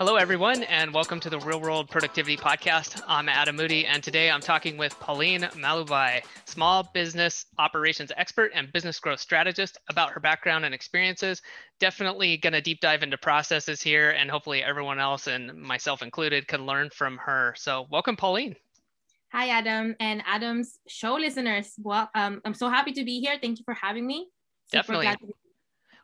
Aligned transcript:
Hello, 0.00 0.16
everyone, 0.16 0.62
and 0.62 0.94
welcome 0.94 1.20
to 1.20 1.28
the 1.28 1.38
Real 1.40 1.60
World 1.60 1.90
Productivity 1.90 2.34
Podcast. 2.34 3.02
I'm 3.06 3.28
Adam 3.28 3.54
Moody, 3.54 3.84
and 3.84 4.02
today 4.02 4.30
I'm 4.30 4.40
talking 4.40 4.78
with 4.78 4.98
Pauline 4.98 5.42
Malubai, 5.42 6.22
small 6.46 6.88
business 6.94 7.44
operations 7.58 8.10
expert 8.16 8.50
and 8.54 8.72
business 8.72 8.98
growth 8.98 9.20
strategist, 9.20 9.76
about 9.90 10.08
her 10.12 10.18
background 10.18 10.64
and 10.64 10.74
experiences. 10.74 11.42
Definitely 11.80 12.38
going 12.38 12.54
to 12.54 12.62
deep 12.62 12.80
dive 12.80 13.02
into 13.02 13.18
processes 13.18 13.82
here, 13.82 14.12
and 14.12 14.30
hopefully, 14.30 14.62
everyone 14.62 14.98
else, 14.98 15.26
and 15.26 15.52
myself 15.54 16.00
included, 16.00 16.48
can 16.48 16.64
learn 16.64 16.88
from 16.88 17.18
her. 17.18 17.52
So, 17.58 17.86
welcome, 17.90 18.16
Pauline. 18.16 18.56
Hi, 19.32 19.50
Adam, 19.50 19.96
and 20.00 20.22
Adam's 20.26 20.78
show 20.88 21.16
listeners. 21.16 21.74
Well, 21.76 22.08
um, 22.14 22.40
I'm 22.46 22.54
so 22.54 22.70
happy 22.70 22.92
to 22.92 23.04
be 23.04 23.20
here. 23.20 23.36
Thank 23.38 23.58
you 23.58 23.66
for 23.66 23.74
having 23.74 24.06
me. 24.06 24.28
Super 24.72 24.94
Definitely. 24.94 25.34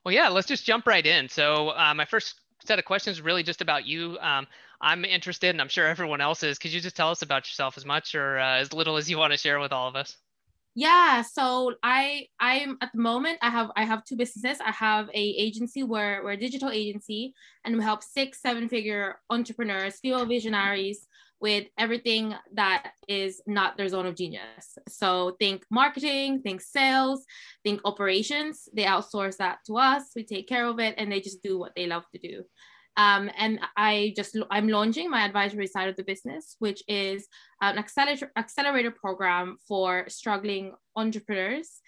Well, 0.04 0.14
yeah, 0.14 0.28
let's 0.28 0.46
just 0.46 0.66
jump 0.66 0.86
right 0.86 1.04
in. 1.04 1.30
So, 1.30 1.70
uh, 1.70 1.94
my 1.94 2.04
first 2.04 2.34
set 2.66 2.78
of 2.78 2.84
questions 2.84 3.20
really 3.20 3.42
just 3.42 3.60
about 3.62 3.86
you. 3.86 4.18
Um, 4.20 4.46
I'm 4.80 5.04
interested, 5.04 5.50
and 5.50 5.60
I'm 5.60 5.68
sure 5.68 5.86
everyone 5.86 6.20
else 6.20 6.42
is. 6.42 6.58
Could 6.58 6.72
you 6.72 6.80
just 6.80 6.96
tell 6.96 7.10
us 7.10 7.22
about 7.22 7.46
yourself 7.46 7.76
as 7.76 7.84
much 7.84 8.14
or 8.14 8.38
uh, 8.38 8.58
as 8.58 8.72
little 8.72 8.96
as 8.96 9.10
you 9.10 9.18
want 9.18 9.32
to 9.32 9.38
share 9.38 9.58
with 9.58 9.72
all 9.72 9.88
of 9.88 9.96
us? 9.96 10.16
Yeah, 10.78 11.22
so 11.22 11.72
I 11.82 12.26
I'm 12.38 12.76
at 12.82 12.92
the 12.92 13.00
moment 13.00 13.38
I 13.40 13.48
have 13.48 13.70
I 13.76 13.84
have 13.84 14.04
two 14.04 14.14
businesses. 14.14 14.60
I 14.60 14.72
have 14.72 15.08
a 15.08 15.18
agency 15.18 15.82
where 15.82 16.22
we're 16.22 16.32
a 16.32 16.36
digital 16.36 16.68
agency 16.68 17.32
and 17.64 17.74
we 17.78 17.82
help 17.82 18.02
six 18.02 18.42
seven 18.42 18.68
figure 18.68 19.18
entrepreneurs, 19.30 19.98
female 20.00 20.26
visionaries 20.26 21.08
with 21.40 21.66
everything 21.78 22.34
that 22.52 22.92
is 23.08 23.40
not 23.46 23.78
their 23.78 23.88
zone 23.88 24.04
of 24.04 24.16
genius. 24.16 24.76
So 24.86 25.36
think 25.40 25.64
marketing, 25.70 26.42
think 26.42 26.60
sales, 26.60 27.24
think 27.64 27.80
operations. 27.86 28.68
They 28.74 28.84
outsource 28.84 29.38
that 29.38 29.60
to 29.68 29.78
us. 29.78 30.02
We 30.14 30.24
take 30.24 30.46
care 30.46 30.66
of 30.66 30.78
it, 30.78 30.94
and 30.98 31.10
they 31.10 31.20
just 31.20 31.42
do 31.42 31.58
what 31.58 31.72
they 31.74 31.86
love 31.86 32.04
to 32.12 32.18
do. 32.18 32.44
Um, 32.96 33.30
and 33.36 33.60
I 33.76 34.14
just 34.16 34.36
I'm 34.50 34.68
launching 34.68 35.10
my 35.10 35.24
advisory 35.24 35.66
side 35.66 35.88
of 35.88 35.96
the 35.96 36.04
business, 36.04 36.56
which 36.58 36.82
is 36.88 37.26
an 37.60 37.78
accelerator 37.78 38.32
accelerator 38.36 38.90
program 38.90 39.58
for 39.68 40.04
struggling 40.08 40.72
entrepreneurs, 40.96 41.80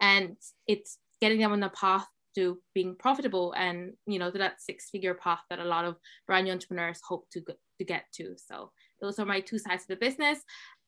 and 0.00 0.36
it's 0.66 0.98
getting 1.20 1.40
them 1.40 1.52
on 1.52 1.60
the 1.60 1.70
path 1.70 2.06
to 2.34 2.58
being 2.74 2.96
profitable 2.96 3.52
and 3.56 3.92
you 4.06 4.18
know 4.18 4.30
to 4.30 4.38
that 4.38 4.60
six 4.60 4.90
figure 4.90 5.14
path 5.14 5.40
that 5.50 5.60
a 5.60 5.64
lot 5.64 5.84
of 5.84 5.96
brand 6.26 6.46
new 6.46 6.52
entrepreneurs 6.52 7.00
hope 7.06 7.28
to 7.30 7.40
to 7.78 7.84
get 7.84 8.04
to. 8.14 8.34
So 8.36 8.70
those 9.00 9.18
are 9.18 9.26
my 9.26 9.40
two 9.40 9.58
sides 9.58 9.82
of 9.82 9.88
the 9.88 9.96
business. 9.96 10.38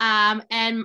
Um, 0.01 0.43
and 0.51 0.85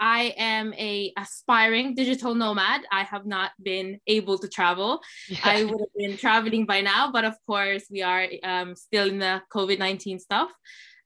I 0.00 0.34
am 0.36 0.72
a 0.74 1.12
aspiring 1.16 1.94
digital 1.94 2.34
nomad. 2.34 2.82
I 2.90 3.04
have 3.04 3.26
not 3.26 3.52
been 3.62 4.00
able 4.06 4.38
to 4.38 4.48
travel. 4.48 5.00
Yeah. 5.28 5.38
I 5.44 5.64
would 5.64 5.80
have 5.80 5.94
been 5.96 6.16
traveling 6.16 6.66
by 6.66 6.80
now, 6.80 7.12
but 7.12 7.24
of 7.24 7.34
course 7.46 7.84
we 7.90 8.02
are 8.02 8.26
um, 8.42 8.74
still 8.74 9.08
in 9.08 9.18
the 9.18 9.42
COVID 9.54 9.78
nineteen 9.78 10.18
stuff. 10.18 10.50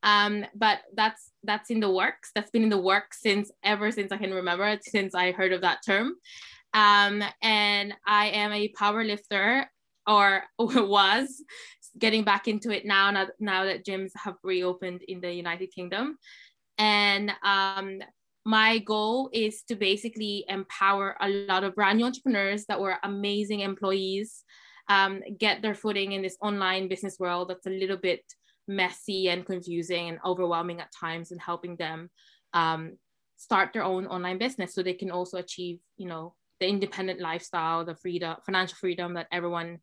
Um, 0.05 0.45
but 0.55 0.81
that's 0.95 1.31
that's 1.43 1.71
in 1.71 1.81
the 1.81 1.91
works. 1.91 2.31
That's 2.35 2.51
been 2.51 2.63
in 2.63 2.71
the 2.71 2.79
works 2.79 3.21
since 3.21 3.51
ever 3.65 3.91
since 3.91 4.13
I 4.13 4.17
can 4.19 4.33
remember, 4.33 4.79
since 4.83 5.15
I 5.15 5.33
heard 5.33 5.53
of 5.53 5.63
that 5.63 5.79
term. 5.85 6.15
Um, 6.75 7.23
and 7.41 7.95
I 8.07 8.27
am 8.29 8.53
a 8.53 8.69
power 8.69 9.05
lifter, 9.05 9.71
or, 10.07 10.43
was 10.59 11.43
getting 11.97 12.25
back 12.25 12.49
into 12.49 12.71
it 12.71 12.85
now, 12.85 13.11
now, 13.13 13.29
now 13.39 13.65
that 13.65 13.87
gyms 13.87 14.11
have 14.17 14.35
reopened 14.43 15.03
in 15.07 15.21
the 15.21 15.33
United 15.33 15.69
Kingdom. 15.73 16.19
And 16.77 17.33
um, 17.45 18.01
my 18.45 18.79
goal 18.79 19.31
is 19.33 19.63
to 19.63 19.75
basically 19.75 20.45
empower 20.49 21.17
a 21.21 21.29
lot 21.29 21.65
of 21.65 21.75
brand 21.75 21.99
new 21.99 22.05
entrepreneurs 22.05 22.65
that 22.67 22.81
were 22.81 22.97
amazing 23.03 23.61
employees 23.61 24.45
um, 24.89 25.23
get 25.39 25.63
their 25.63 25.75
footing 25.75 26.13
in 26.13 26.23
this 26.23 26.37
online 26.43 26.89
business 26.89 27.17
world 27.19 27.49
that's 27.49 27.67
a 27.67 27.71
little 27.71 27.97
bit 27.97 28.21
messy 28.69 29.29
and 29.29 29.47
confusing 29.47 30.09
and 30.09 30.19
overwhelming 30.25 30.81
at 30.81 30.93
times 30.93 31.31
and 31.31 31.41
helping 31.41 31.77
them 31.77 32.11
um, 32.53 32.99
start 33.37 33.73
their 33.73 33.85
own 33.85 34.07
online 34.07 34.39
business 34.39 34.75
so 34.75 34.83
they 34.83 34.95
can 34.95 35.11
also 35.11 35.39
achieve 35.39 35.79
you 35.97 36.07
know 36.07 36.35
the 36.61 36.69
independent 36.69 37.21
lifestyle 37.21 37.85
the 37.85 37.97
freedom 37.97 38.37
financial 38.45 38.77
freedom 38.77 39.15
that 39.15 39.27
everyone 39.33 39.79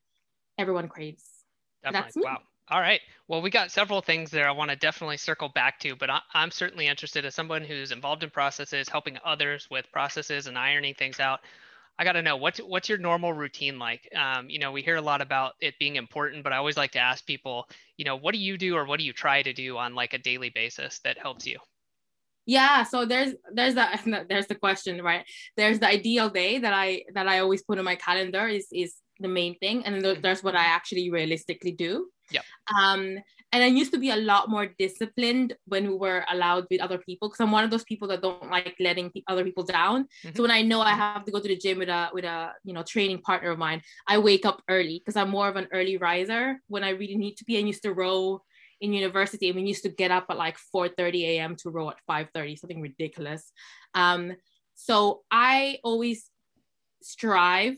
everyone 0.57 0.87
craves 0.87 1.41
Definitely. 1.83 2.23
Wow. 2.23 2.41
All 2.69 2.79
right. 2.79 3.01
Well, 3.27 3.41
we 3.41 3.49
got 3.49 3.71
several 3.71 4.01
things 4.01 4.31
there 4.31 4.47
I 4.47 4.51
want 4.51 4.71
to 4.71 4.77
definitely 4.77 5.17
circle 5.17 5.49
back 5.49 5.79
to, 5.79 5.95
but 5.95 6.09
I, 6.09 6.21
am 6.33 6.51
certainly 6.51 6.87
interested 6.87 7.25
as 7.25 7.35
someone 7.35 7.63
who's 7.63 7.91
involved 7.91 8.23
in 8.23 8.29
processes, 8.29 8.87
helping 8.87 9.17
others 9.25 9.67
with 9.69 9.91
processes 9.91 10.47
and 10.47 10.57
ironing 10.57 10.93
things 10.93 11.19
out. 11.19 11.41
I 11.99 12.03
got 12.03 12.13
to 12.13 12.21
know 12.21 12.37
what's 12.37 12.59
what's 12.59 12.89
your 12.89 12.97
normal 12.97 13.33
routine 13.33 13.77
like? 13.77 14.07
Um, 14.15 14.49
you 14.49 14.59
know, 14.59 14.71
we 14.71 14.81
hear 14.81 14.95
a 14.95 15.01
lot 15.01 15.21
about 15.21 15.53
it 15.59 15.77
being 15.79 15.97
important, 15.97 16.43
but 16.43 16.53
I 16.53 16.57
always 16.57 16.77
like 16.77 16.91
to 16.91 16.99
ask 16.99 17.25
people, 17.25 17.67
you 17.97 18.05
know, 18.05 18.15
what 18.15 18.33
do 18.33 18.39
you 18.39 18.57
do 18.57 18.75
or 18.75 18.85
what 18.85 18.99
do 18.99 19.05
you 19.05 19.13
try 19.13 19.41
to 19.43 19.53
do 19.53 19.77
on 19.77 19.93
like 19.93 20.13
a 20.13 20.17
daily 20.17 20.49
basis 20.49 20.99
that 21.03 21.17
helps 21.17 21.45
you? 21.45 21.59
yeah 22.45 22.83
so 22.83 23.05
there's 23.05 23.33
there's 23.53 23.75
that 23.75 24.01
there's 24.29 24.47
the 24.47 24.55
question 24.55 25.01
right 25.01 25.25
there's 25.57 25.79
the 25.79 25.87
ideal 25.87 26.29
day 26.29 26.57
that 26.57 26.73
i 26.73 27.01
that 27.13 27.27
i 27.27 27.39
always 27.39 27.61
put 27.61 27.77
in 27.77 27.85
my 27.85 27.95
calendar 27.95 28.47
is 28.47 28.67
is 28.71 28.95
the 29.19 29.27
main 29.27 29.55
thing 29.59 29.85
and 29.85 30.03
then 30.03 30.19
there's 30.21 30.43
what 30.43 30.55
i 30.55 30.65
actually 30.65 31.11
realistically 31.11 31.71
do 31.71 32.07
yeah. 32.31 32.41
Um 32.75 33.19
and 33.53 33.63
i 33.63 33.67
used 33.67 33.91
to 33.91 33.99
be 33.99 34.09
a 34.11 34.15
lot 34.15 34.49
more 34.49 34.67
disciplined 34.79 35.55
when 35.65 35.87
we 35.87 35.95
were 35.95 36.25
allowed 36.29 36.65
with 36.69 36.81
other 36.81 36.97
people 36.97 37.27
because 37.27 37.39
i'm 37.41 37.51
one 37.51 37.63
of 37.63 37.71
those 37.71 37.83
people 37.83 38.07
that 38.07 38.21
don't 38.21 38.49
like 38.49 38.75
letting 38.79 39.11
other 39.27 39.43
people 39.43 39.63
down. 39.63 40.03
Mm-hmm. 40.03 40.35
so 40.35 40.41
when 40.43 40.51
i 40.51 40.61
know 40.61 40.81
i 40.81 40.91
have 40.91 41.25
to 41.25 41.31
go 41.31 41.39
to 41.39 41.47
the 41.47 41.57
gym 41.57 41.79
with 41.79 41.89
a 41.89 42.09
with 42.13 42.25
a 42.25 42.53
you 42.63 42.73
know 42.73 42.83
training 42.83 43.21
partner 43.21 43.51
of 43.51 43.59
mine 43.59 43.81
i 44.07 44.17
wake 44.17 44.45
up 44.45 44.61
early 44.69 44.99
because 44.99 45.15
i'm 45.15 45.29
more 45.29 45.47
of 45.47 45.55
an 45.55 45.67
early 45.71 45.97
riser 45.97 46.57
when 46.67 46.83
i 46.83 46.89
really 46.89 47.17
need 47.17 47.35
to 47.35 47.45
be. 47.45 47.57
I 47.57 47.61
used 47.61 47.83
to 47.83 47.93
row 47.93 48.41
in 48.79 48.93
university 48.93 49.47
and 49.49 49.55
we 49.55 49.63
used 49.63 49.83
to 49.83 49.89
get 49.89 50.11
up 50.11 50.25
at 50.29 50.37
like 50.37 50.57
4 50.57 50.89
30 50.89 51.25
a.m 51.25 51.55
to 51.57 51.69
row 51.69 51.89
at 51.89 51.97
5 52.07 52.29
30 52.33 52.55
something 52.55 52.81
ridiculous. 52.81 53.51
Um 53.93 54.33
so 54.73 55.21
i 55.29 55.77
always 55.83 56.30
strive 57.03 57.77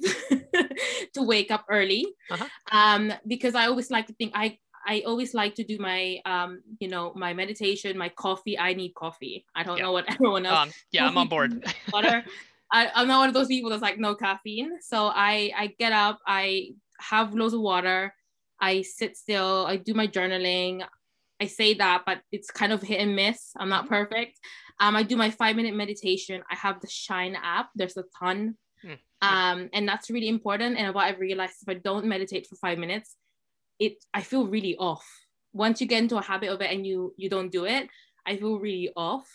to 1.13 1.21
wake 1.21 1.51
up 1.51 1.65
early. 1.69 2.07
Uh-huh. 2.29 2.47
um, 2.71 3.13
because 3.27 3.55
I 3.55 3.67
always 3.67 3.91
like 3.91 4.07
to 4.07 4.13
think 4.13 4.33
I 4.35 4.57
I 4.85 5.03
always 5.05 5.33
like 5.33 5.55
to 5.55 5.63
do 5.63 5.77
my 5.79 6.19
um, 6.25 6.61
you 6.79 6.87
know 6.87 7.13
my 7.15 7.33
meditation 7.33 7.97
my 7.97 8.09
coffee. 8.09 8.57
I 8.57 8.73
need 8.73 8.93
coffee. 8.95 9.45
I 9.55 9.63
don't 9.63 9.77
yeah. 9.77 9.83
know 9.83 9.91
what 9.91 10.05
everyone 10.13 10.45
else 10.45 10.59
um, 10.59 10.71
yeah 10.91 11.07
I'm 11.07 11.17
on 11.17 11.27
board. 11.27 11.65
water. 11.93 12.23
I, 12.71 12.89
I'm 12.95 13.07
not 13.07 13.19
one 13.19 13.27
of 13.27 13.35
those 13.35 13.47
people 13.47 13.69
that's 13.69 13.81
like 13.81 13.99
no 13.99 14.15
caffeine. 14.15 14.81
So 14.81 15.07
I 15.07 15.51
I 15.55 15.67
get 15.79 15.93
up 15.93 16.19
I 16.27 16.71
have 16.99 17.33
loads 17.33 17.53
of 17.53 17.61
water. 17.61 18.13
I 18.59 18.81
sit 18.81 19.17
still. 19.17 19.65
I 19.67 19.77
do 19.77 19.93
my 19.93 20.07
journaling. 20.07 20.83
I 21.41 21.47
say 21.47 21.73
that 21.75 22.03
but 22.05 22.21
it's 22.31 22.51
kind 22.51 22.71
of 22.71 22.81
hit 22.81 22.99
and 22.99 23.15
miss. 23.15 23.51
I'm 23.57 23.69
not 23.69 23.85
mm-hmm. 23.85 23.93
perfect. 23.93 24.39
Um, 24.79 24.95
I 24.95 25.03
do 25.03 25.15
my 25.15 25.29
five 25.29 25.55
minute 25.55 25.75
meditation. 25.75 26.43
I 26.49 26.55
have 26.55 26.81
the 26.81 26.89
Shine 26.89 27.37
app. 27.41 27.69
There's 27.75 27.97
a 27.97 28.03
ton 28.19 28.57
Mm. 28.85 28.97
Um, 29.21 29.69
and 29.73 29.87
that's 29.87 30.09
really 30.09 30.27
important. 30.27 30.77
And 30.77 30.93
what 30.93 31.05
I've 31.05 31.19
realized 31.19 31.55
if 31.61 31.69
I 31.69 31.75
don't 31.75 32.05
meditate 32.05 32.47
for 32.47 32.55
five 32.55 32.77
minutes, 32.77 33.15
it 33.79 34.03
I 34.13 34.21
feel 34.21 34.47
really 34.47 34.75
off. 34.77 35.05
Once 35.53 35.81
you 35.81 35.87
get 35.87 36.01
into 36.01 36.17
a 36.17 36.21
habit 36.21 36.49
of 36.49 36.61
it 36.61 36.71
and 36.71 36.85
you 36.85 37.13
you 37.17 37.29
don't 37.29 37.51
do 37.51 37.65
it, 37.65 37.89
I 38.25 38.37
feel 38.37 38.59
really 38.59 38.91
off. 38.95 39.27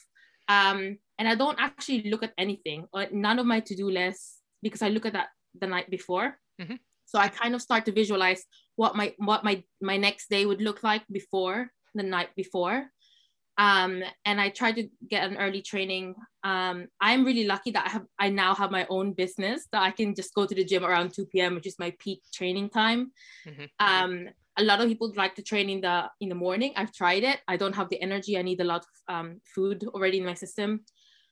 Um, 0.49 0.99
and 1.19 1.29
I 1.29 1.35
don't 1.35 1.61
actually 1.61 2.11
look 2.11 2.23
at 2.23 2.33
anything 2.39 2.87
or 2.93 3.07
none 3.13 3.39
of 3.39 3.47
my 3.47 3.61
to-do 3.61 3.91
lists 3.91 4.41
because 4.63 4.83
I 4.83 4.89
look 4.89 5.05
at 5.05 5.13
that 5.13 5.29
the 5.61 5.67
night 5.67 5.91
before. 5.91 6.39
Mm-hmm. 6.61 6.77
So 7.05 7.19
I 7.19 7.29
kind 7.29 7.55
of 7.55 7.63
start 7.63 7.85
to 7.87 7.93
visualize 7.93 8.45
what 8.77 8.97
my 8.97 9.15
what 9.19 9.45
my 9.45 9.63
my 9.81 9.97
next 9.97 10.29
day 10.31 10.45
would 10.47 10.61
look 10.61 10.83
like 10.83 11.05
before 11.11 11.71
the 11.95 12.03
night 12.03 12.29
before 12.37 12.91
um, 13.59 14.05
and 14.25 14.41
I 14.41 14.51
tried 14.51 14.77
to 14.77 14.89
get 15.11 15.29
an 15.29 15.37
early 15.37 15.61
training. 15.61 16.15
Um, 16.45 16.87
I'm 17.01 17.25
really 17.25 17.45
lucky 17.45 17.73
that 17.73 17.87
I 17.87 17.91
have 17.91 18.07
I 18.19 18.29
now 18.29 18.55
have 18.55 18.71
my 18.71 18.87
own 18.89 19.13
business 19.13 19.67
that 19.73 19.83
I 19.83 19.91
can 19.91 20.15
just 20.15 20.33
go 20.33 20.47
to 20.47 20.55
the 20.55 20.65
gym 20.65 20.85
around 20.85 21.13
2 21.13 21.27
p.m., 21.27 21.57
which 21.57 21.67
is 21.67 21.79
my 21.79 21.93
peak 21.99 22.23
training 22.33 22.71
time. 22.71 23.11
Mm-hmm. 23.47 23.65
Um, 23.81 24.29
a 24.57 24.63
lot 24.63 24.81
of 24.81 24.89
people 24.89 25.13
like 25.17 25.35
to 25.35 25.43
train 25.43 25.69
in 25.69 25.81
the 25.81 26.09
in 26.21 26.29
the 26.29 26.37
morning. 26.37 26.73
I've 26.77 26.93
tried 26.93 27.25
it. 27.25 27.41
I 27.49 27.57
don't 27.57 27.75
have 27.75 27.89
the 27.89 28.01
energy. 28.01 28.39
I 28.39 28.43
need 28.43 28.61
a 28.61 28.65
lot 28.65 28.87
of 28.87 29.15
um, 29.15 29.41
food 29.55 29.85
already 29.89 30.19
in 30.19 30.25
my 30.25 30.35
system. 30.35 30.85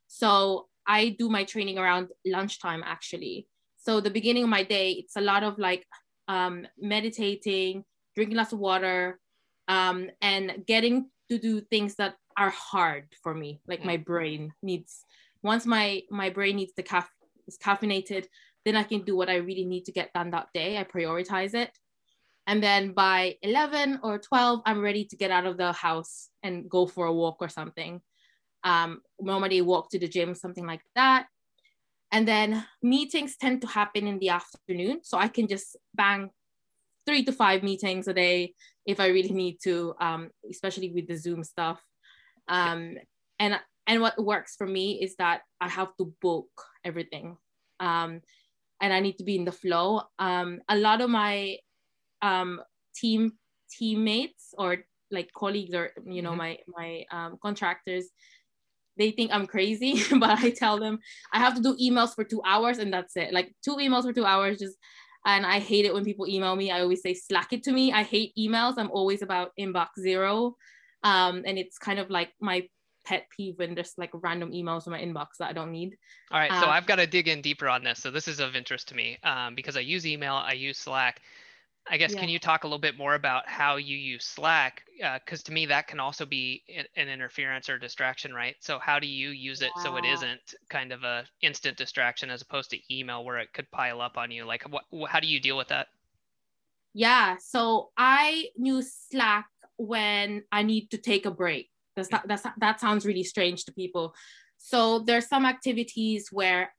So 0.08 0.66
I 0.84 1.16
do 1.18 1.28
my 1.28 1.44
training 1.44 1.78
around 1.78 2.08
lunchtime 2.24 2.82
actually. 2.84 3.46
So 3.78 4.00
the 4.00 4.10
beginning 4.10 4.42
of 4.42 4.48
my 4.48 4.64
day, 4.64 4.90
it's 4.92 5.16
a 5.16 5.20
lot 5.20 5.44
of 5.44 5.58
like 5.58 5.86
um, 6.26 6.66
meditating, 6.76 7.84
drinking 8.16 8.36
lots 8.36 8.52
of 8.52 8.58
water, 8.58 9.20
um, 9.68 10.10
and 10.20 10.64
getting 10.66 11.10
to 11.28 11.38
do 11.38 11.60
things 11.60 11.96
that 11.96 12.14
are 12.36 12.50
hard 12.50 13.06
for 13.22 13.34
me. 13.34 13.60
Like 13.66 13.84
my 13.84 13.96
mm. 13.96 14.04
brain 14.04 14.52
needs 14.62 15.04
once 15.42 15.64
my 15.64 16.02
my 16.10 16.28
brain 16.30 16.56
needs 16.56 16.72
the 16.76 16.82
caff 16.82 17.08
is 17.46 17.56
caffeinated 17.56 18.26
then 18.64 18.76
i 18.76 18.82
can 18.82 19.02
do 19.02 19.16
what 19.16 19.28
i 19.28 19.36
really 19.36 19.64
need 19.64 19.84
to 19.84 19.92
get 19.92 20.12
done 20.12 20.30
that 20.30 20.48
day. 20.52 20.76
I 20.76 20.84
prioritize 20.84 21.54
it. 21.54 21.70
And 22.48 22.62
then 22.62 22.92
by 22.92 23.36
11 23.42 24.00
or 24.02 24.18
12 24.18 24.62
i'm 24.66 24.80
ready 24.80 25.04
to 25.04 25.16
get 25.16 25.30
out 25.30 25.46
of 25.46 25.56
the 25.56 25.72
house 25.72 26.28
and 26.42 26.68
go 26.68 26.86
for 26.86 27.06
a 27.06 27.12
walk 27.12 27.36
or 27.40 27.48
something. 27.48 28.00
Um, 28.64 29.02
normally 29.20 29.62
walk 29.62 29.90
to 29.90 29.98
the 29.98 30.08
gym 30.08 30.34
something 30.34 30.66
like 30.66 30.82
that. 30.96 31.26
And 32.10 32.26
then 32.26 32.64
meetings 32.82 33.36
tend 33.36 33.60
to 33.60 33.68
happen 33.68 34.08
in 34.08 34.18
the 34.18 34.30
afternoon 34.30 35.00
so 35.02 35.18
i 35.18 35.28
can 35.28 35.46
just 35.46 35.76
bang 35.94 36.30
three 37.06 37.24
to 37.24 37.32
five 37.32 37.62
meetings 37.62 38.08
a 38.08 38.14
day 38.14 38.54
if 38.84 39.00
I 39.00 39.08
really 39.08 39.32
need 39.32 39.58
to, 39.64 39.94
um, 40.00 40.30
especially 40.50 40.92
with 40.92 41.08
the 41.08 41.16
Zoom 41.16 41.44
stuff. 41.44 41.80
Um, 42.48 42.96
and 43.38 43.58
and 43.86 44.00
what 44.00 44.22
works 44.22 44.56
for 44.56 44.66
me 44.66 45.02
is 45.02 45.16
that 45.16 45.42
I 45.60 45.68
have 45.68 45.94
to 45.98 46.12
book 46.20 46.48
everything, 46.84 47.36
um, 47.80 48.20
and 48.80 48.92
I 48.92 49.00
need 49.00 49.18
to 49.18 49.24
be 49.24 49.36
in 49.36 49.44
the 49.44 49.52
flow. 49.52 50.02
Um, 50.18 50.60
a 50.68 50.76
lot 50.76 51.00
of 51.00 51.10
my 51.10 51.58
um, 52.22 52.60
team 52.94 53.32
teammates 53.70 54.54
or 54.56 54.78
like 55.10 55.32
colleagues 55.32 55.74
or 55.74 55.90
you 56.04 56.22
know 56.22 56.30
mm-hmm. 56.30 56.38
my 56.38 56.58
my 56.68 57.04
um, 57.10 57.38
contractors 57.40 58.06
they 58.96 59.10
think 59.10 59.30
i'm 59.32 59.46
crazy 59.46 60.02
but 60.18 60.38
i 60.38 60.50
tell 60.50 60.78
them 60.78 60.98
i 61.32 61.38
have 61.38 61.54
to 61.54 61.62
do 61.62 61.76
emails 61.76 62.14
for 62.14 62.24
two 62.24 62.42
hours 62.44 62.78
and 62.78 62.92
that's 62.92 63.16
it 63.16 63.32
like 63.32 63.52
two 63.64 63.76
emails 63.76 64.02
for 64.02 64.12
two 64.12 64.24
hours 64.24 64.58
just 64.58 64.76
and 65.26 65.44
i 65.44 65.58
hate 65.58 65.84
it 65.84 65.92
when 65.92 66.04
people 66.04 66.26
email 66.26 66.56
me. 66.56 66.70
I 66.70 66.80
always 66.80 67.02
say 67.02 67.12
slack 67.12 67.52
it 67.52 67.62
to 67.64 67.72
me. 67.72 67.92
I 67.92 68.02
hate 68.02 68.32
emails. 68.38 68.74
I'm 68.78 68.90
always 68.90 69.22
about 69.22 69.50
inbox 69.58 69.88
zero. 70.00 70.56
Um, 71.02 71.42
and 71.46 71.58
it's 71.58 71.78
kind 71.78 71.98
of 71.98 72.10
like 72.10 72.30
my 72.40 72.68
pet 73.04 73.26
peeve 73.34 73.58
when 73.58 73.74
there's 73.74 73.92
like 73.96 74.10
random 74.14 74.50
emails 74.52 74.86
in 74.86 74.92
my 74.92 75.00
inbox 75.00 75.38
that 75.38 75.48
I 75.48 75.52
don't 75.52 75.70
need. 75.70 75.96
All 76.30 76.40
right, 76.40 76.50
so 76.50 76.66
um, 76.66 76.70
I've 76.70 76.86
got 76.86 76.96
to 76.96 77.06
dig 77.06 77.28
in 77.28 77.40
deeper 77.40 77.68
on 77.68 77.84
this. 77.84 78.00
So 78.00 78.10
this 78.10 78.28
is 78.28 78.40
of 78.40 78.56
interest 78.56 78.88
to 78.88 78.94
me 78.94 79.18
um, 79.22 79.54
because 79.54 79.76
I 79.76 79.80
use 79.80 80.06
email, 80.06 80.34
I 80.34 80.52
use 80.52 80.78
Slack, 80.78 81.20
I 81.88 81.96
guess, 81.96 82.12
yeah. 82.12 82.20
can 82.20 82.28
you 82.28 82.38
talk 82.38 82.64
a 82.64 82.66
little 82.66 82.80
bit 82.80 82.98
more 82.98 83.14
about 83.14 83.48
how 83.48 83.76
you 83.76 83.96
use 83.96 84.24
Slack? 84.24 84.82
Because 84.96 85.40
uh, 85.40 85.44
to 85.44 85.52
me, 85.52 85.66
that 85.66 85.86
can 85.86 86.00
also 86.00 86.26
be 86.26 86.62
an 86.96 87.08
interference 87.08 87.68
or 87.68 87.78
distraction, 87.78 88.34
right? 88.34 88.56
So 88.60 88.78
how 88.80 88.98
do 88.98 89.06
you 89.06 89.30
use 89.30 89.62
it 89.62 89.70
yeah. 89.76 89.82
so 89.84 89.96
it 89.96 90.04
isn't 90.04 90.54
kind 90.68 90.90
of 90.90 91.04
a 91.04 91.24
instant 91.42 91.76
distraction 91.76 92.28
as 92.28 92.42
opposed 92.42 92.70
to 92.70 92.78
email 92.92 93.24
where 93.24 93.38
it 93.38 93.52
could 93.52 93.70
pile 93.70 94.00
up 94.00 94.18
on 94.18 94.32
you? 94.32 94.44
Like, 94.44 94.64
what, 94.68 94.84
how 95.08 95.20
do 95.20 95.28
you 95.28 95.38
deal 95.38 95.56
with 95.56 95.68
that? 95.68 95.86
Yeah, 96.92 97.36
so 97.38 97.90
I 97.96 98.46
use 98.56 98.92
Slack 99.10 99.46
when 99.76 100.42
I 100.50 100.62
need 100.62 100.90
to 100.90 100.98
take 100.98 101.26
a 101.26 101.30
break. 101.30 101.70
That's 101.94 102.10
not, 102.10 102.26
that's 102.26 102.46
that 102.58 102.80
sounds 102.80 103.06
really 103.06 103.22
strange 103.22 103.64
to 103.66 103.72
people. 103.72 104.14
So 104.58 105.00
there's 105.00 105.28
some 105.28 105.46
activities 105.46 106.28
where 106.32 106.72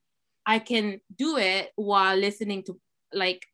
I 0.45 0.59
can 0.59 1.01
do 1.15 1.37
it 1.37 1.71
while 1.75 2.17
listening 2.17 2.63
to 2.63 2.79
like 3.13 3.45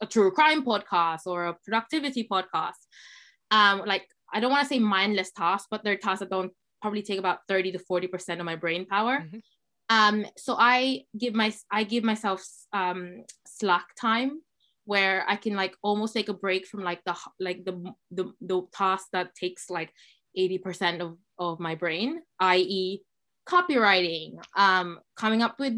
a 0.00 0.06
true 0.06 0.30
crime 0.30 0.64
podcast 0.64 1.26
or 1.26 1.46
a 1.46 1.56
productivity 1.64 2.26
podcast. 2.30 2.80
Um, 3.50 3.82
like 3.86 4.06
I 4.32 4.40
don't 4.40 4.50
want 4.50 4.62
to 4.62 4.74
say 4.74 4.78
mindless 4.78 5.32
tasks, 5.32 5.68
but 5.70 5.84
they're 5.84 5.96
tasks 5.96 6.20
that 6.20 6.30
don't 6.30 6.52
probably 6.80 7.02
take 7.02 7.18
about 7.18 7.40
30 7.48 7.72
to 7.72 7.78
40% 7.78 8.38
of 8.38 8.44
my 8.44 8.56
brain 8.56 8.86
power. 8.86 9.18
Mm-hmm. 9.18 9.38
Um, 9.90 10.26
so 10.36 10.54
I 10.56 11.02
give 11.18 11.34
my 11.34 11.52
I 11.70 11.82
give 11.84 12.04
myself 12.04 12.44
um, 12.72 13.24
slack 13.46 13.88
time 14.00 14.40
where 14.84 15.24
I 15.28 15.36
can 15.36 15.54
like 15.54 15.74
almost 15.82 16.14
take 16.14 16.28
a 16.28 16.34
break 16.34 16.66
from 16.66 16.82
like 16.82 17.02
the 17.04 17.16
like 17.40 17.64
the 17.64 17.92
the, 18.10 18.32
the 18.40 18.62
task 18.72 19.06
that 19.12 19.34
takes 19.34 19.68
like 19.68 19.92
80% 20.38 21.00
of, 21.00 21.16
of 21.38 21.60
my 21.60 21.74
brain, 21.74 22.22
i.e. 22.38 23.02
copywriting, 23.48 24.34
um, 24.56 25.00
coming 25.16 25.42
up 25.42 25.58
with 25.58 25.76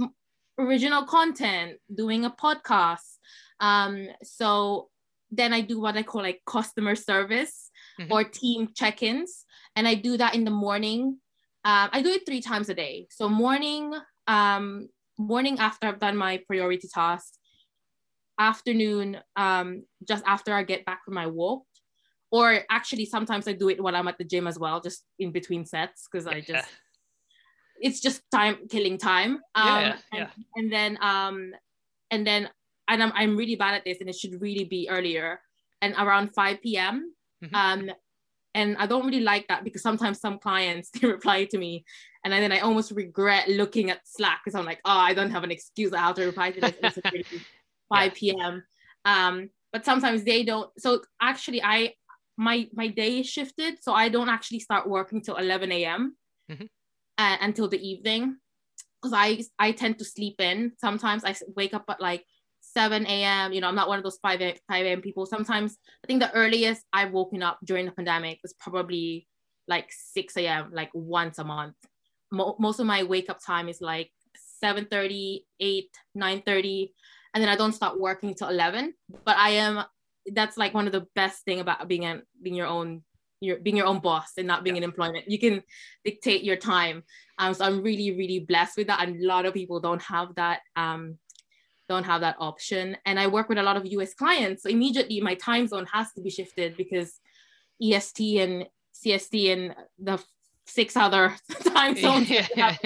original 0.58 1.04
content, 1.04 1.78
doing 1.92 2.24
a 2.24 2.30
podcast, 2.30 3.16
um, 3.62 4.08
so 4.22 4.90
then 5.30 5.54
I 5.54 5.62
do 5.62 5.80
what 5.80 5.96
I 5.96 6.02
call 6.02 6.22
like 6.22 6.42
customer 6.44 6.94
service 6.94 7.70
mm-hmm. 7.98 8.12
or 8.12 8.24
team 8.24 8.68
check-ins, 8.76 9.46
and 9.76 9.88
I 9.88 9.94
do 9.94 10.18
that 10.18 10.34
in 10.34 10.44
the 10.44 10.50
morning. 10.50 11.18
Um, 11.64 11.88
I 11.92 12.02
do 12.02 12.10
it 12.10 12.26
three 12.26 12.42
times 12.42 12.68
a 12.68 12.74
day. 12.74 13.06
So 13.10 13.28
morning, 13.28 13.94
um, 14.26 14.88
morning 15.16 15.60
after 15.60 15.86
I've 15.86 16.00
done 16.00 16.16
my 16.16 16.42
priority 16.48 16.88
task, 16.92 17.34
afternoon, 18.38 19.18
um, 19.36 19.84
just 20.06 20.24
after 20.26 20.52
I 20.52 20.64
get 20.64 20.84
back 20.84 21.04
from 21.04 21.14
my 21.14 21.28
walk, 21.28 21.62
or 22.32 22.64
actually 22.68 23.06
sometimes 23.06 23.46
I 23.46 23.52
do 23.52 23.68
it 23.68 23.80
while 23.80 23.94
I'm 23.94 24.08
at 24.08 24.18
the 24.18 24.24
gym 24.24 24.48
as 24.48 24.58
well, 24.58 24.80
just 24.80 25.04
in 25.20 25.30
between 25.30 25.64
sets 25.64 26.08
because 26.10 26.26
I 26.26 26.40
just 26.40 26.68
it's 27.80 28.00
just 28.00 28.22
time 28.32 28.56
killing 28.68 28.98
time. 28.98 29.38
Um, 29.54 29.82
yeah, 29.82 29.96
yeah. 30.12 30.20
And, 30.20 30.34
and 30.56 30.72
then 30.72 30.98
um, 31.00 31.52
and 32.10 32.26
then 32.26 32.48
and 32.92 33.02
I'm, 33.02 33.12
I'm 33.14 33.36
really 33.36 33.56
bad 33.56 33.74
at 33.74 33.84
this 33.84 34.00
and 34.00 34.08
it 34.08 34.16
should 34.16 34.40
really 34.40 34.64
be 34.64 34.88
earlier 34.88 35.40
and 35.80 35.94
around 35.94 36.34
5 36.34 36.60
p.m. 36.62 37.14
Mm-hmm. 37.44 37.54
Um, 37.54 37.90
and 38.54 38.76
I 38.76 38.86
don't 38.86 39.06
really 39.06 39.20
like 39.22 39.48
that 39.48 39.64
because 39.64 39.82
sometimes 39.82 40.20
some 40.20 40.38
clients 40.38 40.90
they 40.94 41.08
reply 41.08 41.44
to 41.46 41.58
me 41.58 41.84
and 42.24 42.32
then 42.32 42.52
I 42.52 42.60
almost 42.60 42.92
regret 42.92 43.48
looking 43.48 43.90
at 43.90 44.00
Slack 44.04 44.40
because 44.44 44.54
I'm 44.54 44.66
like, 44.66 44.80
oh, 44.84 44.90
I 44.90 45.14
don't 45.14 45.30
have 45.30 45.44
an 45.44 45.50
excuse. 45.50 45.92
I 45.92 45.98
have 45.98 46.16
to 46.16 46.26
reply 46.26 46.52
to 46.52 46.60
this. 46.60 46.98
It's 47.02 47.28
5 47.88 48.14
p.m. 48.14 48.62
Um, 49.04 49.50
but 49.72 49.84
sometimes 49.84 50.22
they 50.22 50.44
don't. 50.44 50.70
So 50.78 51.00
actually, 51.20 51.62
I 51.62 51.94
my 52.36 52.68
my 52.72 52.86
day 52.88 53.22
shifted, 53.22 53.82
so 53.82 53.92
I 53.92 54.08
don't 54.08 54.28
actually 54.28 54.60
start 54.60 54.88
working 54.88 55.20
till 55.20 55.36
11 55.36 55.72
a.m. 55.72 56.16
Mm-hmm. 56.50 56.66
Uh, 57.18 57.36
until 57.40 57.68
the 57.68 57.80
evening 57.86 58.36
because 59.02 59.12
I 59.14 59.42
I 59.58 59.72
tend 59.72 59.98
to 59.98 60.04
sleep 60.04 60.40
in. 60.40 60.72
Sometimes 60.78 61.24
I 61.24 61.34
wake 61.56 61.74
up 61.74 61.84
at 61.88 62.00
like 62.00 62.24
7 62.74 63.06
a.m. 63.06 63.52
You 63.52 63.60
know, 63.60 63.68
I'm 63.68 63.74
not 63.74 63.88
one 63.88 63.98
of 63.98 64.04
those 64.04 64.18
5 64.22 64.40
a, 64.40 64.56
5 64.68 64.86
a.m. 64.86 65.00
people. 65.00 65.26
Sometimes 65.26 65.76
I 66.02 66.06
think 66.06 66.20
the 66.20 66.32
earliest 66.32 66.84
I've 66.92 67.12
woken 67.12 67.42
up 67.42 67.58
during 67.64 67.86
the 67.86 67.92
pandemic 67.92 68.40
was 68.42 68.54
probably 68.54 69.28
like 69.68 69.90
6 69.90 70.36
a.m. 70.38 70.70
like 70.72 70.90
once 70.92 71.38
a 71.38 71.44
month. 71.44 71.76
Mo- 72.30 72.56
most 72.58 72.80
of 72.80 72.86
my 72.86 73.02
wake 73.02 73.30
up 73.30 73.40
time 73.44 73.68
is 73.68 73.80
like 73.80 74.10
7:30, 74.62 75.44
8, 75.60 75.88
9:30, 76.16 76.92
And 77.34 77.42
then 77.42 77.48
I 77.48 77.56
don't 77.56 77.72
start 77.72 78.00
working 78.00 78.30
until 78.30 78.48
11. 78.48 78.94
But 79.24 79.36
I 79.36 79.50
am, 79.50 79.84
that's 80.32 80.56
like 80.56 80.74
one 80.74 80.86
of 80.86 80.92
the 80.92 81.06
best 81.14 81.44
thing 81.44 81.60
about 81.60 81.88
being, 81.88 82.04
a, 82.04 82.22
being 82.42 82.54
your 82.54 82.66
own 82.66 83.02
your 83.42 83.58
being 83.58 83.76
your 83.76 83.86
own 83.86 83.98
boss 83.98 84.32
and 84.38 84.46
not 84.46 84.62
being 84.62 84.76
yeah. 84.76 84.82
in 84.82 84.88
employment. 84.88 85.28
You 85.28 85.38
can 85.38 85.62
dictate 86.04 86.44
your 86.44 86.56
time. 86.56 87.02
Um, 87.38 87.54
so 87.54 87.64
I'm 87.64 87.82
really, 87.82 88.12
really 88.12 88.38
blessed 88.38 88.76
with 88.76 88.86
that. 88.86 89.06
And 89.06 89.22
a 89.22 89.26
lot 89.26 89.46
of 89.46 89.52
people 89.52 89.80
don't 89.80 90.02
have 90.02 90.34
that 90.36 90.60
um, 90.76 91.18
don't 91.92 92.10
have 92.12 92.22
that 92.22 92.36
option. 92.38 92.96
And 93.06 93.16
I 93.20 93.26
work 93.36 93.48
with 93.50 93.58
a 93.58 93.66
lot 93.68 93.76
of 93.76 93.84
US 93.96 94.12
clients. 94.14 94.62
So 94.62 94.68
immediately 94.76 95.20
my 95.20 95.34
time 95.48 95.66
zone 95.72 95.86
has 95.96 96.12
to 96.14 96.20
be 96.26 96.30
shifted 96.38 96.76
because 96.82 97.10
EST 97.86 98.18
and 98.44 98.54
CST 99.00 99.34
and 99.54 99.62
the 99.98 100.16
six 100.66 100.96
other 100.96 101.24
time 101.74 101.94
zones. 101.96 102.30
yeah. 102.30 102.76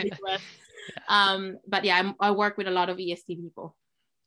um, 1.09 1.59
but 1.73 1.85
yeah, 1.85 1.97
I'm, 2.01 2.15
I 2.21 2.31
work 2.33 2.55
with 2.59 2.67
a 2.67 2.77
lot 2.79 2.89
of 2.89 2.99
EST 2.99 3.29
people. 3.45 3.77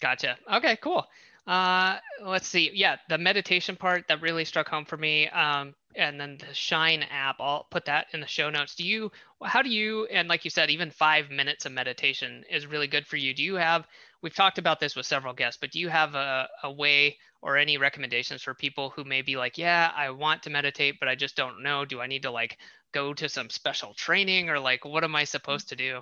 Gotcha. 0.02 0.38
Okay, 0.58 0.76
cool. 0.78 1.04
Uh, 1.50 1.98
let's 2.24 2.48
see. 2.48 2.70
Yeah, 2.76 2.98
the 3.10 3.18
meditation 3.18 3.76
part 3.76 4.08
that 4.08 4.22
really 4.22 4.46
struck 4.46 4.70
home 4.70 4.86
for 4.86 4.98
me. 4.98 5.28
Um, 5.30 5.74
and 5.96 6.22
then 6.22 6.38
the 6.38 6.54
Shine 6.54 7.04
app, 7.10 7.38
I'll 7.40 7.66
put 7.72 7.86
that 7.86 8.06
in 8.14 8.22
the 8.22 8.28
show 8.28 8.52
notes. 8.52 8.76
Do 8.76 8.84
you, 8.84 9.12
how 9.44 9.64
do 9.64 9.70
you, 9.72 10.06
and 10.12 10.30
like 10.30 10.46
you 10.46 10.52
said, 10.52 10.70
even 10.70 10.92
five 10.92 11.32
minutes 11.32 11.66
of 11.66 11.72
meditation 11.72 12.44
is 12.52 12.68
really 12.68 12.86
good 12.86 13.08
for 13.08 13.18
you. 13.18 13.34
Do 13.34 13.42
you 13.42 13.56
have 13.56 13.88
we've 14.22 14.36
talked 14.36 14.60
about 14.60 14.80
this 14.80 14.96
with 14.96 15.08
several 15.08 15.34
guests, 15.34 15.58
but 15.60 15.72
do 15.72 15.80
you 15.80 15.90
have 15.90 16.14
a, 16.14 16.48
a 16.64 16.72
way 16.72 17.18
or 17.42 17.58
any 17.58 17.80
recommendations 17.80 18.44
for 18.44 18.54
people 18.54 18.92
who 18.92 19.04
may 19.04 19.24
be 19.24 19.36
like, 19.36 19.58
yeah, 19.58 19.92
I 19.96 20.12
want 20.12 20.44
to 20.44 20.52
meditate, 20.52 21.00
but 21.00 21.10
I 21.10 21.16
just 21.16 21.36
don't 21.36 21.64
know. 21.64 21.84
Do 21.84 22.00
I 22.00 22.06
need 22.06 22.24
to 22.24 22.32
like 22.32 22.60
go 22.92 23.12
to 23.16 23.28
some 23.28 23.50
special 23.50 23.96
training 23.96 24.50
or 24.50 24.60
like 24.60 24.86
what 24.86 25.04
am 25.04 25.16
I 25.16 25.24
supposed 25.24 25.70
to 25.70 25.76
do? 25.76 26.02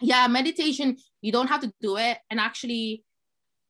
Yeah, 0.00 0.28
meditation, 0.28 0.98
you 1.20 1.32
don't 1.32 1.48
have 1.48 1.62
to 1.62 1.72
do 1.80 1.96
it. 1.96 2.18
And 2.30 2.38
actually, 2.38 3.02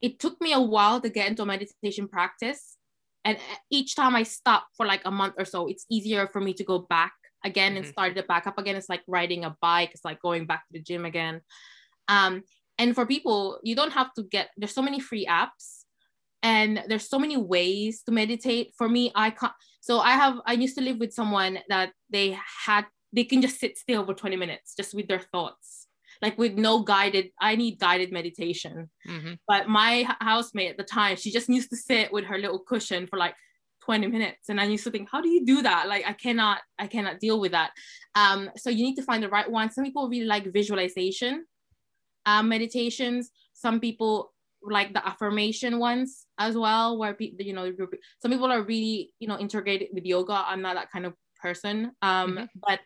it 0.01 0.19
took 0.19 0.39
me 0.41 0.53
a 0.53 0.61
while 0.61 0.99
to 1.01 1.09
get 1.09 1.27
into 1.27 1.43
a 1.43 1.45
meditation 1.45 2.07
practice. 2.07 2.77
And 3.23 3.37
each 3.69 3.95
time 3.95 4.15
I 4.15 4.23
stop 4.23 4.67
for 4.75 4.85
like 4.85 5.01
a 5.05 5.11
month 5.11 5.35
or 5.37 5.45
so, 5.45 5.67
it's 5.67 5.85
easier 5.89 6.27
for 6.27 6.41
me 6.41 6.53
to 6.55 6.63
go 6.63 6.79
back 6.79 7.13
again 7.45 7.73
mm-hmm. 7.73 7.83
and 7.83 7.93
start 7.93 8.17
it 8.17 8.27
back 8.27 8.47
up 8.47 8.57
again. 8.57 8.75
It's 8.75 8.89
like 8.89 9.03
riding 9.07 9.45
a 9.45 9.55
bike, 9.61 9.91
it's 9.93 10.05
like 10.05 10.21
going 10.21 10.47
back 10.47 10.61
to 10.67 10.73
the 10.73 10.81
gym 10.81 11.05
again. 11.05 11.41
Um, 12.07 12.43
and 12.81 12.95
for 12.95 13.05
people 13.05 13.59
you 13.63 13.75
don't 13.75 13.93
have 13.93 14.13
to 14.13 14.23
get 14.23 14.49
there's 14.57 14.73
so 14.73 14.81
many 14.81 14.99
free 14.99 15.25
apps 15.25 15.83
and 16.43 16.83
there's 16.87 17.07
so 17.07 17.19
many 17.19 17.37
ways 17.37 18.01
to 18.03 18.11
meditate 18.11 18.73
for 18.77 18.89
me 18.89 19.11
i 19.15 19.29
can't 19.29 19.53
so 19.81 19.99
i 19.99 20.11
have 20.11 20.39
i 20.45 20.53
used 20.53 20.75
to 20.75 20.83
live 20.83 20.97
with 20.97 21.13
someone 21.13 21.59
that 21.69 21.91
they 22.09 22.37
had 22.65 22.85
they 23.13 23.23
can 23.23 23.41
just 23.41 23.59
sit 23.59 23.77
still 23.77 24.05
for 24.05 24.13
20 24.13 24.35
minutes 24.35 24.73
just 24.75 24.93
with 24.93 25.07
their 25.07 25.19
thoughts 25.19 25.80
like 26.21 26.37
with 26.37 26.53
no 26.53 26.81
guided 26.83 27.29
i 27.39 27.55
need 27.55 27.79
guided 27.79 28.11
meditation 28.11 28.89
mm-hmm. 29.07 29.33
but 29.47 29.67
my 29.67 30.07
housemate 30.19 30.71
at 30.71 30.77
the 30.77 30.83
time 30.83 31.15
she 31.15 31.31
just 31.31 31.49
used 31.49 31.69
to 31.69 31.77
sit 31.77 32.11
with 32.11 32.25
her 32.25 32.37
little 32.37 32.59
cushion 32.59 33.07
for 33.07 33.17
like 33.17 33.35
20 33.83 34.07
minutes 34.07 34.49
and 34.49 34.61
i 34.61 34.63
used 34.63 34.83
to 34.83 34.91
think 34.91 35.09
how 35.11 35.21
do 35.21 35.29
you 35.29 35.45
do 35.45 35.61
that 35.63 35.87
like 35.87 36.05
i 36.07 36.13
cannot 36.13 36.59
i 36.77 36.85
cannot 36.85 37.19
deal 37.19 37.39
with 37.39 37.51
that 37.51 37.71
um 38.15 38.49
so 38.55 38.69
you 38.69 38.83
need 38.83 38.95
to 38.95 39.03
find 39.03 39.23
the 39.23 39.29
right 39.29 39.49
one 39.49 39.71
some 39.71 39.83
people 39.83 40.07
really 40.07 40.25
like 40.25 40.51
visualization 40.53 41.45
um, 42.25 42.49
meditations. 42.49 43.31
Some 43.53 43.79
people 43.79 44.33
like 44.63 44.93
the 44.93 45.05
affirmation 45.07 45.79
ones 45.79 46.25
as 46.37 46.55
well, 46.55 46.97
where 46.97 47.13
people, 47.13 47.45
you 47.45 47.53
know, 47.53 47.71
some 48.21 48.31
people 48.31 48.51
are 48.51 48.61
really, 48.61 49.13
you 49.19 49.27
know, 49.27 49.39
integrated 49.39 49.89
with 49.93 50.05
yoga. 50.05 50.43
I'm 50.45 50.61
not 50.61 50.75
that 50.75 50.91
kind 50.91 51.05
of 51.05 51.13
person, 51.41 51.91
um, 52.01 52.33
mm-hmm. 52.33 52.45
but 52.67 52.79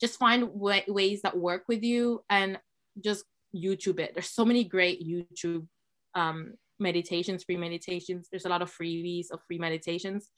just 0.00 0.18
find 0.18 0.48
w- 0.52 0.82
ways 0.88 1.22
that 1.22 1.36
work 1.36 1.64
with 1.68 1.82
you 1.82 2.24
and 2.30 2.58
just 3.02 3.24
YouTube 3.54 4.00
it. 4.00 4.14
There's 4.14 4.30
so 4.30 4.44
many 4.44 4.64
great 4.64 5.06
YouTube 5.06 5.66
um, 6.14 6.54
meditations, 6.78 7.44
free 7.44 7.56
meditations. 7.56 8.28
There's 8.30 8.46
a 8.46 8.48
lot 8.48 8.62
of 8.62 8.72
freebies 8.72 9.30
of 9.30 9.40
free 9.46 9.58
meditations, 9.58 10.28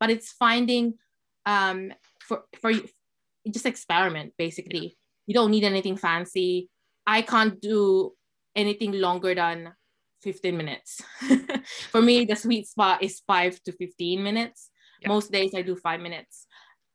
but 0.00 0.10
it's 0.10 0.32
finding 0.32 0.94
um, 1.46 1.92
for 2.20 2.44
for 2.60 2.72
just 3.50 3.66
experiment 3.66 4.34
basically. 4.38 4.96
You 5.26 5.34
don't 5.34 5.50
need 5.50 5.64
anything 5.64 5.96
fancy. 5.96 6.70
I 7.06 7.22
can't 7.22 7.60
do 7.60 8.12
anything 8.56 8.92
longer 8.92 9.34
than 9.34 9.72
15 10.22 10.56
minutes. 10.56 11.02
for 11.90 12.02
me, 12.02 12.24
the 12.24 12.34
sweet 12.34 12.66
spot 12.66 13.02
is 13.02 13.22
five 13.26 13.62
to 13.64 13.72
15 13.72 14.22
minutes. 14.22 14.70
Yeah. 15.00 15.08
Most 15.08 15.30
days 15.30 15.54
I 15.54 15.62
do 15.62 15.76
five 15.76 16.00
minutes 16.00 16.46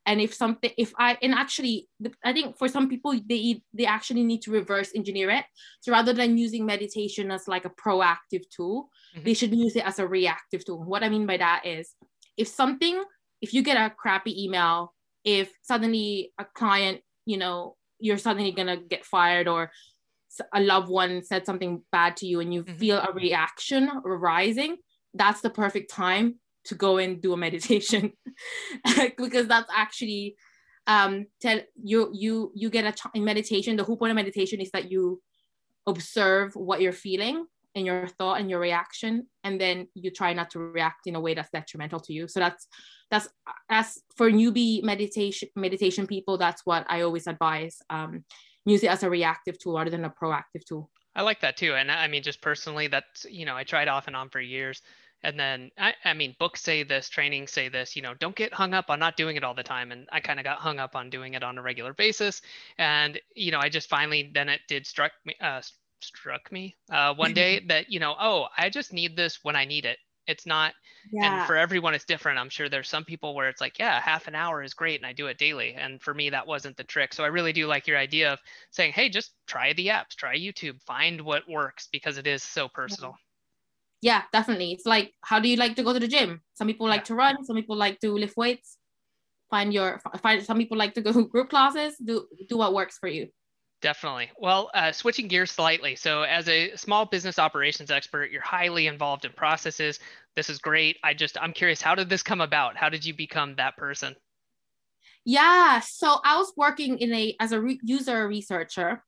and 0.06 0.20
if 0.20 0.34
something 0.34 0.70
if 0.76 0.92
i 0.98 1.16
and 1.22 1.34
actually 1.34 1.88
i 2.24 2.32
think 2.32 2.56
for 2.56 2.68
some 2.68 2.88
people 2.88 3.18
they 3.26 3.62
they 3.72 3.86
actually 3.86 4.22
need 4.22 4.42
to 4.42 4.50
reverse 4.50 4.90
engineer 4.94 5.30
it 5.30 5.44
so 5.80 5.92
rather 5.92 6.12
than 6.12 6.38
using 6.38 6.66
meditation 6.66 7.30
as 7.30 7.48
like 7.48 7.64
a 7.64 7.70
proactive 7.70 8.42
tool 8.54 8.88
mm-hmm. 9.14 9.24
they 9.24 9.34
should 9.34 9.54
use 9.54 9.76
it 9.76 9.86
as 9.86 9.98
a 9.98 10.06
reactive 10.06 10.64
tool 10.64 10.82
what 10.82 11.02
i 11.02 11.08
mean 11.08 11.26
by 11.26 11.36
that 11.36 11.64
is 11.64 11.94
if 12.36 12.48
something 12.48 13.02
if 13.40 13.54
you 13.54 13.62
get 13.62 13.76
a 13.76 13.94
crappy 13.94 14.44
email 14.44 14.92
if 15.24 15.52
suddenly 15.62 16.32
a 16.38 16.44
client 16.44 17.00
you 17.26 17.36
know 17.36 17.76
you're 17.98 18.18
suddenly 18.18 18.52
gonna 18.52 18.76
get 18.76 19.04
fired 19.04 19.48
or 19.48 19.70
a 20.52 20.60
loved 20.60 20.88
one 20.88 21.22
said 21.22 21.46
something 21.46 21.80
bad 21.92 22.16
to 22.16 22.26
you 22.26 22.40
and 22.40 22.52
you 22.52 22.64
mm-hmm. 22.64 22.76
feel 22.78 22.98
a 22.98 23.12
reaction 23.12 23.88
arising 24.04 24.76
that's 25.14 25.40
the 25.40 25.50
perfect 25.50 25.90
time 25.90 26.34
to 26.66 26.74
go 26.74 26.98
and 26.98 27.20
do 27.20 27.32
a 27.32 27.36
meditation. 27.36 28.12
Because 29.16 29.46
that's 29.46 29.70
actually 29.74 30.36
um 30.86 31.26
tell 31.40 31.60
you 31.82 32.10
you 32.12 32.52
you 32.54 32.68
get 32.68 32.84
a 32.84 32.92
ch- 32.92 33.14
in 33.14 33.24
meditation 33.24 33.74
the 33.74 33.84
whole 33.84 33.96
point 33.96 34.10
of 34.10 34.16
meditation 34.16 34.60
is 34.60 34.70
that 34.72 34.90
you 34.90 35.22
observe 35.86 36.54
what 36.54 36.82
you're 36.82 36.92
feeling 36.92 37.46
and 37.74 37.86
your 37.86 38.06
thought 38.06 38.40
and 38.40 38.50
your 38.50 38.60
reaction 38.60 39.26
and 39.42 39.60
then 39.60 39.88
you 39.94 40.10
try 40.10 40.32
not 40.32 40.50
to 40.50 40.58
react 40.58 41.06
in 41.06 41.16
a 41.16 41.20
way 41.20 41.34
that's 41.34 41.50
detrimental 41.50 42.00
to 42.00 42.12
you. 42.12 42.28
So 42.28 42.40
that's 42.40 42.68
that's 43.10 43.28
that's 43.68 44.02
for 44.16 44.30
newbie 44.30 44.82
meditation 44.82 45.48
meditation 45.56 46.06
people 46.06 46.38
that's 46.38 46.62
what 46.64 46.86
i 46.88 47.02
always 47.02 47.26
advise 47.26 47.78
um 47.90 48.24
use 48.64 48.82
it 48.82 48.90
as 48.90 49.02
a 49.02 49.10
reactive 49.10 49.58
tool 49.58 49.76
rather 49.76 49.90
than 49.90 50.04
a 50.04 50.10
proactive 50.10 50.64
tool. 50.66 50.90
I 51.14 51.22
like 51.22 51.40
that 51.40 51.56
too. 51.56 51.74
And 51.74 51.90
i 51.90 52.08
mean 52.08 52.22
just 52.22 52.40
personally 52.40 52.86
that's 52.86 53.26
you 53.28 53.44
know 53.44 53.56
i 53.56 53.64
tried 53.64 53.88
off 53.88 54.06
and 54.06 54.16
on 54.16 54.30
for 54.30 54.40
years 54.40 54.82
and 55.24 55.40
then 55.40 55.70
I, 55.78 55.94
I 56.04 56.12
mean 56.12 56.36
books 56.38 56.60
say 56.60 56.82
this 56.82 57.08
trainings 57.08 57.50
say 57.50 57.68
this 57.68 57.96
you 57.96 58.02
know 58.02 58.14
don't 58.14 58.36
get 58.36 58.52
hung 58.52 58.74
up 58.74 58.90
on 58.90 58.98
not 58.98 59.16
doing 59.16 59.36
it 59.36 59.42
all 59.42 59.54
the 59.54 59.62
time. 59.62 59.90
And 59.90 60.06
i 60.12 60.20
kind 60.20 60.38
of 60.38 60.44
got 60.44 60.58
hung 60.58 60.78
up 60.78 60.94
on 60.94 61.10
doing 61.10 61.34
it 61.34 61.42
on 61.42 61.58
a 61.58 61.62
regular 61.62 61.94
basis. 61.94 62.42
And 62.78 63.18
you 63.34 63.50
know 63.50 63.58
i 63.58 63.68
just 63.68 63.88
finally 63.88 64.30
then 64.32 64.48
it 64.48 64.60
did 64.68 64.86
struck 64.86 65.12
me 65.24 65.34
uh, 65.40 65.62
struck 66.00 66.52
me 66.52 66.76
uh, 66.92 67.14
one 67.14 67.32
day 67.32 67.60
that 67.68 67.90
you 67.90 67.98
know 67.98 68.14
oh 68.20 68.46
i 68.58 68.68
just 68.68 68.92
need 68.92 69.16
this 69.16 69.40
when 69.42 69.56
i 69.56 69.64
need 69.64 69.86
it. 69.86 69.98
It's 70.26 70.46
not 70.46 70.72
yeah. 71.12 71.40
and 71.40 71.46
for 71.46 71.54
everyone 71.54 71.92
it's 71.92 72.06
different. 72.06 72.38
I'm 72.38 72.48
sure 72.48 72.70
there's 72.70 72.88
some 72.88 73.04
people 73.04 73.34
where 73.34 73.48
it's 73.48 73.60
like 73.60 73.78
yeah 73.78 74.00
half 74.00 74.28
an 74.28 74.34
hour 74.34 74.62
is 74.62 74.74
great 74.74 75.00
and 75.00 75.06
i 75.06 75.12
do 75.12 75.26
it 75.26 75.38
daily. 75.38 75.74
And 75.74 76.00
for 76.02 76.14
me 76.14 76.30
that 76.30 76.46
wasn't 76.46 76.76
the 76.76 76.84
trick. 76.84 77.14
So 77.14 77.24
i 77.24 77.28
really 77.28 77.52
do 77.52 77.66
like 77.66 77.86
your 77.86 77.98
idea 77.98 78.32
of 78.32 78.38
saying 78.70 78.92
hey 78.92 79.08
just 79.08 79.32
try 79.46 79.72
the 79.72 79.88
apps 79.88 80.14
try 80.16 80.36
youtube 80.36 80.82
find 80.82 81.20
what 81.20 81.48
works 81.48 81.88
because 81.92 82.18
it 82.18 82.26
is 82.26 82.42
so 82.42 82.68
personal 82.68 83.16
yeah, 84.04 84.24
definitely. 84.34 84.72
It's 84.72 84.84
like, 84.84 85.14
how 85.22 85.40
do 85.40 85.48
you 85.48 85.56
like 85.56 85.76
to 85.76 85.82
go 85.82 85.94
to 85.94 85.98
the 85.98 86.06
gym? 86.06 86.42
Some 86.52 86.66
people 86.66 86.86
like 86.86 87.04
to 87.04 87.14
run. 87.14 87.42
Some 87.42 87.56
people 87.56 87.74
like 87.74 88.00
to 88.00 88.12
lift 88.12 88.36
weights. 88.36 88.76
Find 89.48 89.72
your 89.72 90.02
find. 90.20 90.44
Some 90.44 90.58
people 90.58 90.76
like 90.76 90.92
to 90.94 91.00
go 91.00 91.24
group 91.32 91.48
classes. 91.48 91.96
Do 91.96 92.28
do 92.50 92.58
what 92.58 92.74
works 92.74 92.98
for 92.98 93.08
you. 93.08 93.28
Definitely. 93.80 94.30
Well, 94.38 94.70
uh, 94.74 94.92
switching 94.92 95.26
gears 95.26 95.50
slightly. 95.50 95.96
So, 95.96 96.22
as 96.22 96.50
a 96.50 96.76
small 96.76 97.06
business 97.06 97.38
operations 97.38 97.90
expert, 97.90 98.30
you're 98.30 98.42
highly 98.42 98.88
involved 98.88 99.24
in 99.24 99.32
processes. 99.32 100.00
This 100.36 100.50
is 100.50 100.58
great. 100.58 100.98
I 101.02 101.14
just, 101.14 101.38
I'm 101.40 101.54
curious, 101.54 101.80
how 101.80 101.94
did 101.94 102.10
this 102.10 102.22
come 102.22 102.42
about? 102.42 102.76
How 102.76 102.90
did 102.90 103.06
you 103.06 103.14
become 103.14 103.56
that 103.56 103.76
person? 103.78 104.16
Yeah. 105.24 105.80
So, 105.80 106.18
I 106.24 106.36
was 106.36 106.52
working 106.58 106.98
in 106.98 107.14
a 107.14 107.34
as 107.40 107.52
a 107.52 107.60
re- 107.60 107.80
user 107.82 108.28
researcher 108.28 109.02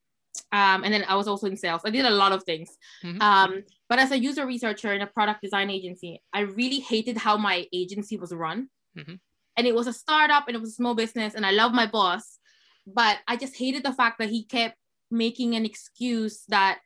um, 0.53 0.85
and 0.85 0.93
then 0.93 1.05
I 1.09 1.17
was 1.17 1.29
also 1.29 1.47
in 1.47 1.57
sales. 1.57 1.83
I 1.85 1.91
did 1.91 2.05
a 2.05 2.11
lot 2.11 2.33
of 2.33 2.43
things. 2.45 2.77
Mm-hmm. 3.05 3.21
Um, 3.21 3.63
but 3.89 3.99
as 3.99 4.11
a 4.11 4.19
user 4.19 4.47
researcher 4.47 4.93
in 4.93 5.03
a 5.03 5.07
product 5.07 5.43
design 5.43 5.71
agency, 5.71 6.23
I 6.33 6.41
really 6.41 6.81
hated 6.81 7.17
how 7.17 7.37
my 7.37 7.67
agency 7.73 8.17
was 8.17 8.33
run. 8.33 8.69
Mm-hmm. 8.99 9.15
And 9.57 9.67
it 9.67 9.75
was 9.75 9.87
a 9.87 9.93
startup 9.93 10.45
and 10.47 10.57
it 10.57 10.61
was 10.61 10.71
a 10.71 10.75
small 10.75 10.95
business, 10.95 11.35
and 11.35 11.47
I 11.47 11.53
love 11.53 11.73
my 11.73 11.87
boss, 11.87 12.39
but 12.87 13.19
I 13.27 13.37
just 13.37 13.57
hated 13.57 13.85
the 13.85 13.93
fact 13.93 14.19
that 14.19 14.29
he 14.29 14.45
kept 14.45 14.77
making 15.11 15.55
an 15.55 15.65
excuse 15.65 16.45
that 16.49 16.81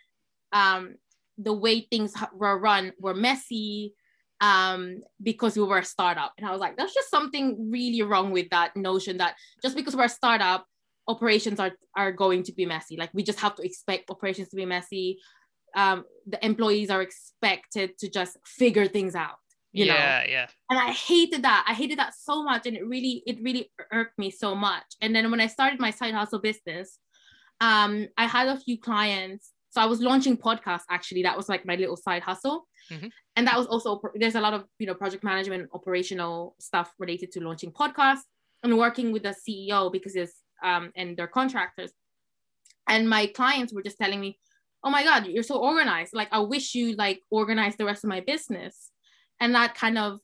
um, 0.53 0.97
the 1.39 1.53
way 1.53 1.81
things 1.81 2.15
were 2.33 2.59
run 2.59 2.93
were 3.01 3.15
messy 3.15 3.95
um, 4.41 5.03
because 5.23 5.57
we 5.57 5.63
were 5.63 5.79
a 5.79 5.85
startup. 5.85 6.33
And 6.39 6.47
I 6.47 6.53
was 6.53 6.61
like, 6.61 6.77
that's 6.77 6.95
just 6.95 7.11
something 7.11 7.71
really 7.71 8.03
wrong 8.03 8.31
with 8.31 8.51
that 8.51 8.77
notion 8.77 9.19
that 9.19 9.35
just 9.63 9.77
because 9.77 9.97
we're 9.97 10.05
a 10.05 10.09
startup, 10.09 10.67
operations 11.09 11.59
are 11.59 11.73
are 11.97 12.13
going 12.13 12.43
to 12.45 12.53
be 12.53 12.65
messy 12.65 12.97
like 12.97 13.11
we 13.13 13.23
just 13.23 13.41
have 13.41 13.55
to 13.57 13.63
expect 13.63 14.11
operations 14.11 14.49
to 14.49 14.55
be 14.55 14.65
messy 14.65 15.19
um, 15.77 16.05
the 16.27 16.45
employees 16.45 16.91
are 16.91 17.03
expected 17.03 17.99
to 17.99 18.09
just 18.09 18.37
figure 18.45 18.87
things 18.87 19.15
out 19.15 19.37
you 19.73 19.85
yeah, 19.85 19.93
know? 19.93 19.99
Yeah 19.99 20.25
yeah. 20.29 20.47
And 20.69 20.79
i 20.79 20.91
hated 20.91 21.43
that. 21.45 21.65
I 21.69 21.75
hated 21.75 21.99
that 21.99 22.15
so 22.15 22.43
much 22.43 22.67
and 22.67 22.77
it 22.77 22.87
really 22.87 23.23
it 23.27 23.39
really 23.41 23.71
irked 23.93 24.19
me 24.19 24.31
so 24.31 24.55
much. 24.55 24.85
And 25.01 25.15
then 25.15 25.31
when 25.31 25.41
i 25.41 25.47
started 25.47 25.79
my 25.79 25.91
side 25.91 26.15
hustle 26.15 26.41
business 26.41 26.99
um 27.61 28.09
i 28.17 28.27
had 28.27 28.49
a 28.49 28.59
few 28.59 28.79
clients. 28.81 29.53
So 29.71 29.81
i 29.81 29.87
was 29.87 30.01
launching 30.01 30.37
podcasts 30.37 30.89
actually. 30.91 31.23
That 31.23 31.37
was 31.37 31.49
like 31.49 31.65
my 31.65 31.77
little 31.77 31.97
side 31.97 32.23
hustle. 32.23 32.67
Mm-hmm. 32.91 33.07
and 33.37 33.47
that 33.47 33.57
was 33.57 33.69
also 33.69 34.01
there's 34.17 34.35
a 34.35 34.41
lot 34.41 34.53
of 34.53 34.65
you 34.81 34.87
know 34.89 34.95
project 34.95 35.23
management 35.23 35.69
operational 35.73 36.57
stuff 36.59 36.93
related 36.99 37.31
to 37.33 37.41
launching 37.41 37.71
podcasts 37.71 38.27
and 38.65 38.77
working 38.77 39.13
with 39.13 39.23
the 39.23 39.33
ceo 39.43 39.93
because 39.93 40.17
it's 40.17 40.43
um, 40.63 40.93
and 40.97 41.17
their 41.17 41.27
contractors. 41.27 41.93
And 42.89 43.09
my 43.09 43.27
clients 43.27 43.73
were 43.73 43.83
just 43.83 43.99
telling 43.99 44.21
me, 44.21 44.39
"Oh 44.83 44.91
my 44.91 45.05
God, 45.05 45.27
you're 45.27 45.43
so 45.43 45.57
organized! 45.57 46.15
Like 46.15 46.29
I 46.33 46.41
wish 46.41 46.75
you 46.75 46.95
like 46.97 47.23
organized 47.31 47.79
the 47.79 47.85
rest 47.85 48.05
of 48.05 48.09
my 48.09 48.21
business." 48.21 48.91
And 49.41 49.55
that 49.55 49.75
kind 49.75 49.99
of 49.99 50.21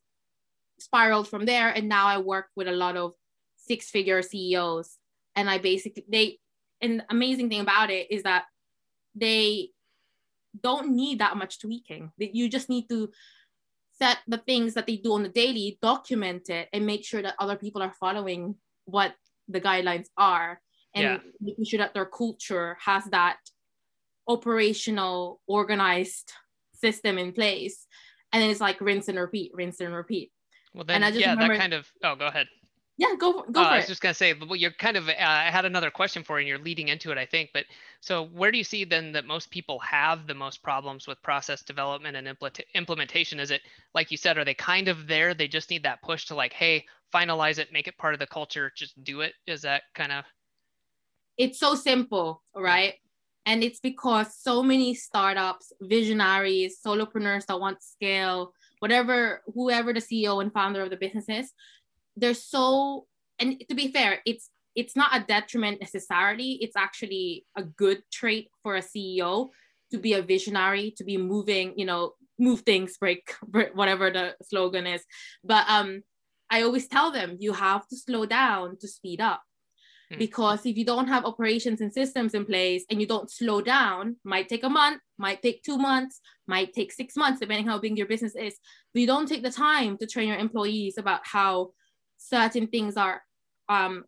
spiraled 0.78 1.28
from 1.28 1.46
there. 1.46 1.70
And 1.70 1.88
now 1.88 2.06
I 2.06 2.18
work 2.18 2.48
with 2.54 2.68
a 2.68 2.72
lot 2.72 2.96
of 2.96 3.12
six-figure 3.56 4.22
CEOs, 4.22 4.98
and 5.34 5.50
I 5.50 5.58
basically 5.58 6.04
they. 6.10 6.38
And 6.82 7.00
the 7.00 7.06
amazing 7.08 7.48
thing 7.48 7.60
about 7.60 7.90
it 7.90 8.10
is 8.10 8.22
that 8.24 8.44
they 9.14 9.70
don't 10.62 10.94
need 10.94 11.20
that 11.20 11.36
much 11.36 11.58
tweaking. 11.58 12.12
That 12.18 12.34
you 12.34 12.48
just 12.48 12.68
need 12.68 12.88
to 12.90 13.10
set 13.98 14.18
the 14.28 14.38
things 14.38 14.74
that 14.74 14.86
they 14.86 14.96
do 14.96 15.14
on 15.14 15.22
the 15.22 15.28
daily, 15.28 15.78
document 15.80 16.50
it, 16.50 16.68
and 16.72 16.84
make 16.84 17.04
sure 17.04 17.22
that 17.22 17.34
other 17.38 17.56
people 17.56 17.82
are 17.82 17.94
following 17.98 18.56
what 18.84 19.14
the 19.48 19.60
guidelines 19.60 20.06
are 20.16 20.60
and 20.94 21.04
yeah. 21.04 21.18
making 21.40 21.64
sure 21.64 21.78
that 21.78 21.94
their 21.94 22.06
culture 22.06 22.76
has 22.84 23.04
that 23.06 23.38
operational 24.28 25.40
organized 25.46 26.32
system 26.74 27.18
in 27.18 27.32
place 27.32 27.86
and 28.32 28.42
then 28.42 28.50
it's 28.50 28.60
like 28.60 28.80
rinse 28.80 29.08
and 29.08 29.18
repeat 29.18 29.50
rinse 29.54 29.80
and 29.80 29.94
repeat 29.94 30.30
well 30.74 30.84
then 30.84 31.00
yeah 31.14 31.30
remember, 31.30 31.54
that 31.54 31.60
kind 31.60 31.72
of 31.72 31.86
oh 32.04 32.14
go 32.14 32.26
ahead 32.26 32.46
yeah 32.98 33.14
go 33.18 33.44
go 33.50 33.60
uh, 33.60 33.64
for 33.64 33.70
I 33.70 33.76
was 33.76 33.86
just 33.86 34.02
gonna 34.02 34.14
say 34.14 34.32
but 34.32 34.58
you're 34.58 34.72
kind 34.72 34.96
of 34.96 35.08
uh, 35.08 35.14
I 35.18 35.50
had 35.50 35.64
another 35.64 35.90
question 35.90 36.22
for 36.22 36.38
you 36.38 36.40
and 36.40 36.48
you're 36.48 36.58
leading 36.58 36.88
into 36.88 37.10
it 37.10 37.18
I 37.18 37.26
think 37.26 37.50
but 37.54 37.64
so 38.00 38.26
where 38.26 38.50
do 38.50 38.58
you 38.58 38.64
see 38.64 38.84
then 38.84 39.12
that 39.12 39.26
most 39.26 39.50
people 39.50 39.78
have 39.80 40.26
the 40.26 40.34
most 40.34 40.62
problems 40.62 41.06
with 41.06 41.22
process 41.22 41.62
development 41.62 42.16
and 42.16 42.28
implement- 42.28 42.66
implementation 42.74 43.40
is 43.40 43.50
it 43.50 43.62
like 43.94 44.10
you 44.10 44.16
said 44.16 44.36
are 44.36 44.44
they 44.44 44.54
kind 44.54 44.88
of 44.88 45.06
there 45.06 45.34
they 45.34 45.48
just 45.48 45.70
need 45.70 45.82
that 45.84 46.02
push 46.02 46.26
to 46.26 46.34
like 46.34 46.52
hey 46.52 46.84
finalize 47.14 47.58
it, 47.58 47.72
make 47.72 47.88
it 47.88 47.98
part 47.98 48.14
of 48.14 48.20
the 48.20 48.26
culture, 48.26 48.72
just 48.74 49.02
do 49.04 49.20
it? 49.20 49.34
Is 49.46 49.62
that 49.62 49.82
kind 49.94 50.12
of? 50.12 50.24
It's 51.38 51.58
so 51.58 51.74
simple, 51.74 52.42
right? 52.54 52.94
And 53.46 53.62
it's 53.62 53.80
because 53.80 54.36
so 54.36 54.62
many 54.62 54.94
startups, 54.94 55.72
visionaries, 55.80 56.78
solopreneurs 56.84 57.46
that 57.46 57.60
want 57.60 57.82
scale, 57.82 58.52
whatever, 58.80 59.42
whoever 59.54 59.92
the 59.92 60.00
CEO 60.00 60.42
and 60.42 60.52
founder 60.52 60.82
of 60.82 60.90
the 60.90 60.96
business 60.96 61.26
is, 61.28 61.52
they're 62.16 62.34
so, 62.34 63.06
and 63.38 63.62
to 63.68 63.74
be 63.74 63.92
fair, 63.92 64.20
it's 64.26 64.50
it's 64.74 64.94
not 64.94 65.16
a 65.16 65.24
detriment 65.26 65.80
necessarily. 65.80 66.58
It's 66.60 66.76
actually 66.76 67.46
a 67.56 67.62
good 67.62 68.02
trait 68.12 68.50
for 68.62 68.76
a 68.76 68.82
CEO 68.82 69.48
to 69.90 69.98
be 69.98 70.12
a 70.12 70.22
visionary, 70.22 70.92
to 70.98 71.04
be 71.04 71.16
moving, 71.16 71.72
you 71.76 71.86
know, 71.86 72.12
move 72.38 72.60
things, 72.60 72.98
break, 72.98 73.34
break 73.46 73.74
whatever 73.74 74.10
the 74.10 74.36
slogan 74.42 74.86
is. 74.86 75.02
But 75.42 75.64
um, 75.68 76.02
I 76.50 76.62
always 76.62 76.86
tell 76.86 77.10
them 77.10 77.38
you 77.40 77.54
have 77.54 77.88
to 77.88 77.96
slow 77.96 78.26
down 78.26 78.76
to 78.80 78.88
speed 78.88 79.20
up. 79.20 79.42
Hmm. 80.10 80.18
Because 80.18 80.64
if 80.66 80.76
you 80.76 80.84
don't 80.84 81.08
have 81.08 81.24
operations 81.24 81.80
and 81.80 81.92
systems 81.92 82.34
in 82.34 82.44
place 82.44 82.84
and 82.90 83.00
you 83.00 83.06
don't 83.06 83.30
slow 83.30 83.60
down, 83.60 84.16
might 84.24 84.48
take 84.48 84.64
a 84.64 84.68
month, 84.68 85.00
might 85.18 85.42
take 85.42 85.62
two 85.62 85.78
months, 85.78 86.20
might 86.46 86.72
take 86.72 86.92
six 86.92 87.16
months, 87.16 87.40
depending 87.40 87.66
how 87.66 87.78
big 87.78 87.98
your 87.98 88.06
business 88.06 88.36
is. 88.36 88.56
But 88.92 89.00
you 89.00 89.06
don't 89.06 89.28
take 89.28 89.42
the 89.42 89.50
time 89.50 89.98
to 89.98 90.06
train 90.06 90.28
your 90.28 90.38
employees 90.38 90.96
about 90.98 91.20
how 91.24 91.72
certain 92.18 92.68
things 92.68 92.96
are 92.96 93.22
um, 93.68 94.04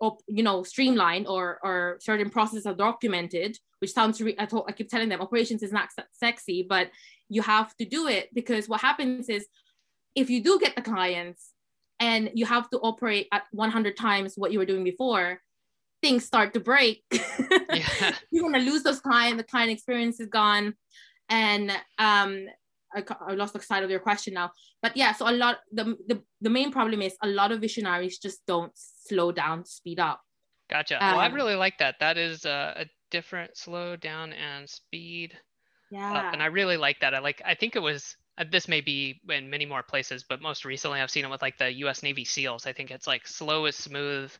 op, 0.00 0.20
you 0.26 0.42
know 0.42 0.62
streamlined 0.62 1.26
or 1.26 1.58
or 1.62 1.98
certain 2.00 2.30
processes 2.30 2.66
are 2.66 2.74
documented 2.74 3.56
which 3.78 3.92
sounds 3.92 4.20
re- 4.20 4.36
I, 4.38 4.46
told, 4.46 4.64
I 4.68 4.72
keep 4.72 4.88
telling 4.88 5.08
them 5.08 5.20
operations 5.20 5.62
is 5.62 5.72
not 5.72 5.88
sexy 6.12 6.66
but 6.68 6.90
you 7.28 7.42
have 7.42 7.74
to 7.76 7.84
do 7.84 8.06
it 8.06 8.28
because 8.34 8.68
what 8.68 8.80
happens 8.80 9.28
is 9.28 9.46
if 10.14 10.30
you 10.30 10.42
do 10.42 10.58
get 10.58 10.76
the 10.76 10.82
clients 10.82 11.52
and 12.00 12.30
you 12.34 12.46
have 12.46 12.68
to 12.70 12.78
operate 12.78 13.28
at 13.32 13.44
100 13.52 13.96
times 13.96 14.34
what 14.36 14.52
you 14.52 14.58
were 14.58 14.66
doing 14.66 14.84
before 14.84 15.40
things 16.02 16.24
start 16.24 16.54
to 16.54 16.60
break. 16.60 17.02
Yeah. 17.72 18.14
you're 18.30 18.42
going 18.42 18.54
to 18.54 18.70
lose 18.70 18.82
those 18.82 19.00
clients 19.00 19.36
the 19.36 19.44
client 19.44 19.70
experience 19.70 20.18
is 20.18 20.28
gone. 20.28 20.74
And 21.28 21.70
um 21.98 22.46
I, 22.94 23.04
I 23.28 23.34
lost 23.34 23.52
the 23.52 23.60
side 23.60 23.82
of 23.82 23.90
your 23.90 24.00
question 24.00 24.32
now. 24.34 24.52
But 24.80 24.96
yeah 24.96 25.12
so 25.12 25.28
a 25.28 25.32
lot 25.32 25.58
the, 25.72 25.96
the 26.06 26.22
the 26.40 26.48
main 26.48 26.72
problem 26.72 27.02
is 27.02 27.14
a 27.22 27.26
lot 27.26 27.52
of 27.52 27.60
visionaries 27.60 28.18
just 28.18 28.40
don't 28.46 28.72
slow 28.74 29.32
down 29.32 29.66
speed 29.66 30.00
up. 30.00 30.20
Gotcha. 30.70 30.94
Um, 31.04 31.16
well 31.16 31.20
i 31.20 31.26
really 31.26 31.56
like 31.56 31.78
that. 31.78 31.96
That 32.00 32.16
is 32.16 32.44
a, 32.46 32.84
a 32.84 32.86
different 33.10 33.56
slow 33.56 33.96
down 33.96 34.32
and 34.32 34.68
speed. 34.68 35.36
Yeah 35.90 36.14
up. 36.14 36.32
and 36.32 36.42
i 36.42 36.46
really 36.46 36.78
like 36.78 37.00
that. 37.00 37.14
I 37.14 37.18
like 37.18 37.42
i 37.44 37.54
think 37.54 37.76
it 37.76 37.82
was 37.82 38.02
uh, 38.06 38.25
Uh, 38.38 38.44
this 38.50 38.68
may 38.68 38.80
be 38.80 39.20
in 39.30 39.48
many 39.48 39.66
more 39.66 39.82
places 39.82 40.24
but 40.28 40.42
most 40.42 40.64
recently 40.64 41.00
i've 41.00 41.10
seen 41.10 41.24
it 41.24 41.30
with 41.30 41.42
like 41.42 41.58
the 41.58 41.70
us 41.70 42.02
navy 42.02 42.24
seals 42.24 42.66
i 42.66 42.72
think 42.72 42.90
it's 42.90 43.06
like 43.06 43.26
slow 43.26 43.66
is 43.66 43.76
smooth 43.76 44.30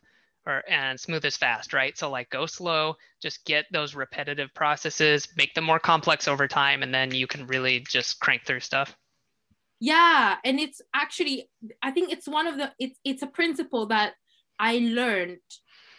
or 0.47 0.63
and 0.67 0.99
smooth 0.99 1.25
is 1.25 1.37
fast, 1.37 1.73
right? 1.73 1.95
So 1.97 2.09
like 2.09 2.29
go 2.29 2.45
slow, 2.45 2.95
just 3.21 3.45
get 3.45 3.65
those 3.71 3.93
repetitive 3.93 4.53
processes, 4.55 5.27
make 5.35 5.53
them 5.53 5.65
more 5.65 5.79
complex 5.79 6.27
over 6.27 6.47
time, 6.47 6.81
and 6.81 6.93
then 6.93 7.13
you 7.13 7.27
can 7.27 7.45
really 7.47 7.81
just 7.81 8.19
crank 8.19 8.45
through 8.45 8.61
stuff. 8.61 8.95
Yeah, 9.79 10.37
and 10.43 10.59
it's 10.59 10.81
actually 10.95 11.49
I 11.83 11.91
think 11.91 12.11
it's 12.11 12.27
one 12.27 12.47
of 12.47 12.57
the 12.57 12.71
it's 12.79 12.97
it's 13.03 13.21
a 13.21 13.27
principle 13.27 13.87
that 13.87 14.13
I 14.57 14.79
learned 14.79 15.37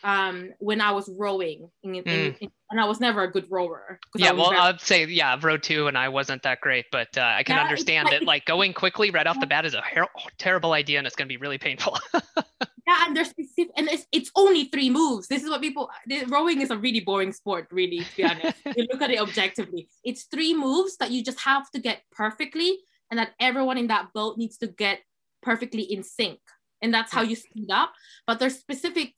um 0.04 0.50
when 0.58 0.80
I 0.80 0.92
was 0.92 1.10
rowing 1.16 1.70
in, 1.82 1.94
in, 1.94 2.04
mm. 2.04 2.38
in, 2.40 2.50
and 2.70 2.80
I 2.80 2.84
was 2.84 3.00
never 3.00 3.22
a 3.22 3.30
good 3.30 3.46
rower. 3.50 3.98
Yeah, 4.14 4.32
well, 4.32 4.50
very... 4.50 4.60
I'd 4.60 4.80
say 4.80 5.06
yeah, 5.06 5.32
I've 5.32 5.44
rowed 5.44 5.62
too, 5.62 5.86
and 5.86 5.96
I 5.96 6.08
wasn't 6.08 6.42
that 6.42 6.60
great, 6.60 6.86
but 6.92 7.16
uh, 7.16 7.22
I 7.22 7.42
can 7.42 7.56
yeah, 7.56 7.62
understand 7.62 8.10
it. 8.10 8.24
Like 8.24 8.44
going 8.44 8.74
quickly 8.74 9.10
right 9.10 9.26
off 9.26 9.40
the 9.40 9.46
bat 9.46 9.64
is 9.64 9.74
a 9.74 9.80
her- 9.80 10.08
terrible 10.38 10.72
idea, 10.72 10.98
and 10.98 11.06
it's 11.06 11.16
going 11.16 11.28
to 11.28 11.32
be 11.32 11.38
really 11.38 11.58
painful. 11.58 11.98
yeah, 12.14 13.06
and 13.06 13.16
there's 13.16 13.30
specific, 13.30 13.72
and 13.76 13.88
it's, 13.88 14.06
it's 14.12 14.30
only 14.36 14.64
three 14.64 14.90
moves. 14.90 15.28
This 15.28 15.42
is 15.42 15.50
what 15.50 15.62
people. 15.62 15.88
The, 16.06 16.24
rowing 16.26 16.60
is 16.60 16.70
a 16.70 16.76
really 16.76 17.00
boring 17.00 17.32
sport, 17.32 17.68
really. 17.70 18.00
To 18.00 18.16
be 18.16 18.24
honest, 18.24 18.56
you 18.76 18.86
look 18.90 19.00
at 19.00 19.10
it 19.10 19.20
objectively. 19.20 19.88
It's 20.04 20.24
three 20.24 20.54
moves 20.54 20.96
that 20.98 21.10
you 21.10 21.24
just 21.24 21.40
have 21.40 21.70
to 21.70 21.80
get 21.80 22.02
perfectly, 22.12 22.78
and 23.10 23.18
that 23.18 23.30
everyone 23.40 23.78
in 23.78 23.86
that 23.86 24.12
boat 24.12 24.36
needs 24.36 24.58
to 24.58 24.66
get 24.66 25.00
perfectly 25.42 25.82
in 25.82 26.02
sync, 26.02 26.40
and 26.82 26.92
that's 26.92 27.12
how 27.12 27.22
you 27.22 27.36
speed 27.36 27.70
up. 27.70 27.92
But 28.26 28.40
there's 28.40 28.58
specific 28.58 29.14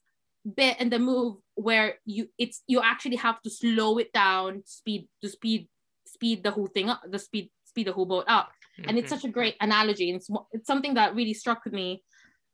bit 0.56 0.80
in 0.80 0.88
the 0.88 0.98
move 0.98 1.36
where 1.54 1.94
you 2.04 2.28
it's 2.38 2.62
you 2.66 2.80
actually 2.82 3.16
have 3.16 3.40
to 3.42 3.50
slow 3.50 3.98
it 3.98 4.12
down 4.12 4.62
speed 4.64 5.06
to 5.22 5.28
speed 5.28 5.68
speed 6.06 6.42
the 6.42 6.50
whole 6.50 6.66
thing 6.66 6.88
up 6.88 7.02
the 7.10 7.18
speed 7.18 7.50
speed 7.64 7.86
the 7.86 7.92
whole 7.92 8.06
boat 8.06 8.24
up 8.26 8.48
mm-hmm. 8.78 8.88
and 8.88 8.98
it's 8.98 9.12
mm-hmm. 9.12 9.20
such 9.20 9.28
a 9.28 9.32
great 9.32 9.54
analogy 9.60 10.10
and 10.10 10.16
it's, 10.16 10.30
it's 10.52 10.66
something 10.66 10.94
that 10.94 11.14
really 11.14 11.34
struck 11.34 11.64
with 11.64 11.74
me 11.74 12.02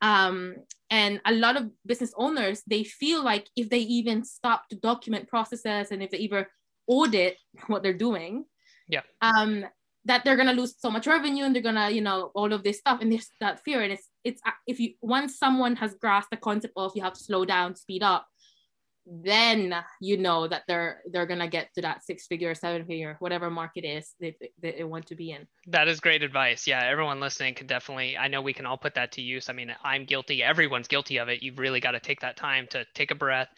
um, 0.03 0.55
and 0.91 1.21
a 1.25 1.33
lot 1.33 1.57
of 1.57 1.71
business 1.87 2.13
owners 2.17 2.63
they 2.67 2.85
feel 2.85 3.25
like 3.25 3.49
if 3.57 3.71
they 3.71 3.79
even 3.79 4.25
stop 4.25 4.69
to 4.69 4.77
document 4.77 5.29
processes 5.29 5.91
and 5.91 6.03
if 6.03 6.11
they 6.11 6.19
even 6.19 6.45
audit 6.87 7.39
what 7.69 7.83
they're 7.83 7.95
doing 7.95 8.45
yeah 8.89 9.03
um, 9.23 9.65
that 10.05 10.25
they're 10.25 10.37
gonna 10.37 10.53
lose 10.53 10.75
so 10.79 10.91
much 10.91 11.07
revenue 11.07 11.45
and 11.45 11.55
they're 11.55 11.63
gonna 11.63 11.91
you 11.91 12.01
know 12.01 12.31
all 12.35 12.53
of 12.53 12.63
this 12.63 12.79
stuff 12.79 13.01
and 13.01 13.11
there's 13.11 13.29
that 13.41 13.63
fear 13.65 13.83
and 13.83 13.93
it's 13.93 14.09
it's 14.27 14.43
if 14.67 14.81
you 14.81 14.91
once 15.01 15.39
someone 15.39 15.77
has 15.77 15.95
grasped 15.95 16.31
the 16.31 16.37
concept 16.37 16.75
of 16.77 16.93
you 16.95 17.03
have 17.03 17.13
to 17.13 17.23
slow 17.23 17.45
down 17.45 17.77
speed 17.77 18.03
up 18.03 18.27
then 19.07 19.73
you 20.01 20.17
know 20.17 20.49
that 20.49 20.63
they're 20.67 21.01
they're 21.13 21.27
gonna 21.27 21.49
get 21.49 21.73
to 21.73 21.81
that 21.81 22.05
six 22.05 22.27
figure 22.27 22.53
seven 22.57 22.85
figure 22.85 23.17
whatever 23.21 23.49
market 23.49 23.85
is 23.85 24.15
that 24.19 24.35
they, 24.61 24.73
they 24.73 24.83
want 24.83 25.07
to 25.07 25.15
be 25.15 25.31
in. 25.31 25.47
That 25.69 25.87
is 25.87 26.01
great 26.01 26.25
advice. 26.25 26.67
Yeah 26.67 26.83
everyone 26.85 27.21
listening 27.21 27.55
can 27.55 27.69
definitely 27.69 28.19
i 28.19 28.27
know 28.27 28.43
we 28.43 28.53
can 28.53 28.67
all 28.67 28.77
put 28.77 28.95
that 28.97 29.13
to 29.13 29.23
use. 29.23 29.49
I 29.49 29.53
mean 29.53 29.73
i'm 29.85 30.05
guilty. 30.05 30.43
Everyone's 30.43 30.89
guilty 30.89 31.19
of 31.19 31.29
it. 31.29 31.43
You've 31.43 31.61
really 31.61 31.81
got 31.81 31.93
to 31.93 32.01
take 32.01 32.21
that 32.21 32.37
time 32.37 32.67
to 32.71 32.85
take 32.95 33.13
a 33.13 33.15
breath 33.15 33.49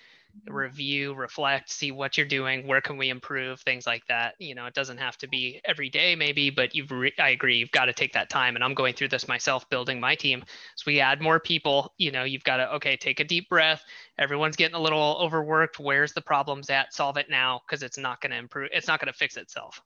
review, 0.47 1.14
reflect, 1.14 1.71
see 1.71 1.91
what 1.91 2.17
you're 2.17 2.27
doing, 2.27 2.67
where 2.67 2.81
can 2.81 2.97
we 2.97 3.11
improve, 3.11 3.61
things 3.61 3.87
like 3.87 4.07
that. 4.07 4.35
You 4.38 4.55
know, 4.55 4.67
it 4.67 4.75
doesn't 4.75 4.99
have 4.99 5.17
to 5.19 5.29
be 5.29 5.61
every 5.64 5.88
day 5.88 6.14
maybe, 6.14 6.51
but 6.51 6.75
you've 6.75 6.91
re- 6.91 7.12
I 7.19 7.31
agree, 7.31 7.59
you've 7.59 7.71
got 7.71 7.87
to 7.87 7.93
take 7.93 8.12
that 8.12 8.31
time 8.31 8.55
and 8.55 8.64
I'm 8.64 8.75
going 8.75 8.95
through 8.95 9.09
this 9.09 9.29
myself 9.29 9.69
building 9.71 10.01
my 10.01 10.14
team. 10.14 10.45
So 10.77 10.85
we 10.87 11.01
add 11.01 11.21
more 11.21 11.41
people, 11.41 11.93
you 11.99 12.11
know, 12.11 12.25
you've 12.25 12.45
got 12.45 12.59
to 12.59 12.73
okay, 12.75 12.97
take 12.97 13.21
a 13.21 13.25
deep 13.25 13.49
breath. 13.49 13.83
Everyone's 14.19 14.57
getting 14.57 14.77
a 14.77 14.81
little 14.81 15.19
overworked. 15.21 15.79
Where's 15.79 16.12
the 16.12 16.23
problems 16.23 16.71
at? 16.71 16.95
Solve 16.95 17.17
it 17.17 17.31
now 17.31 17.61
because 17.67 17.83
it's 17.83 17.99
not 17.99 18.21
going 18.21 18.33
to 18.33 18.38
improve. 18.38 18.71
It's 18.73 18.88
not 18.88 19.01
going 19.01 19.12
to 19.12 19.19
fix 19.19 19.37
itself. 19.37 19.81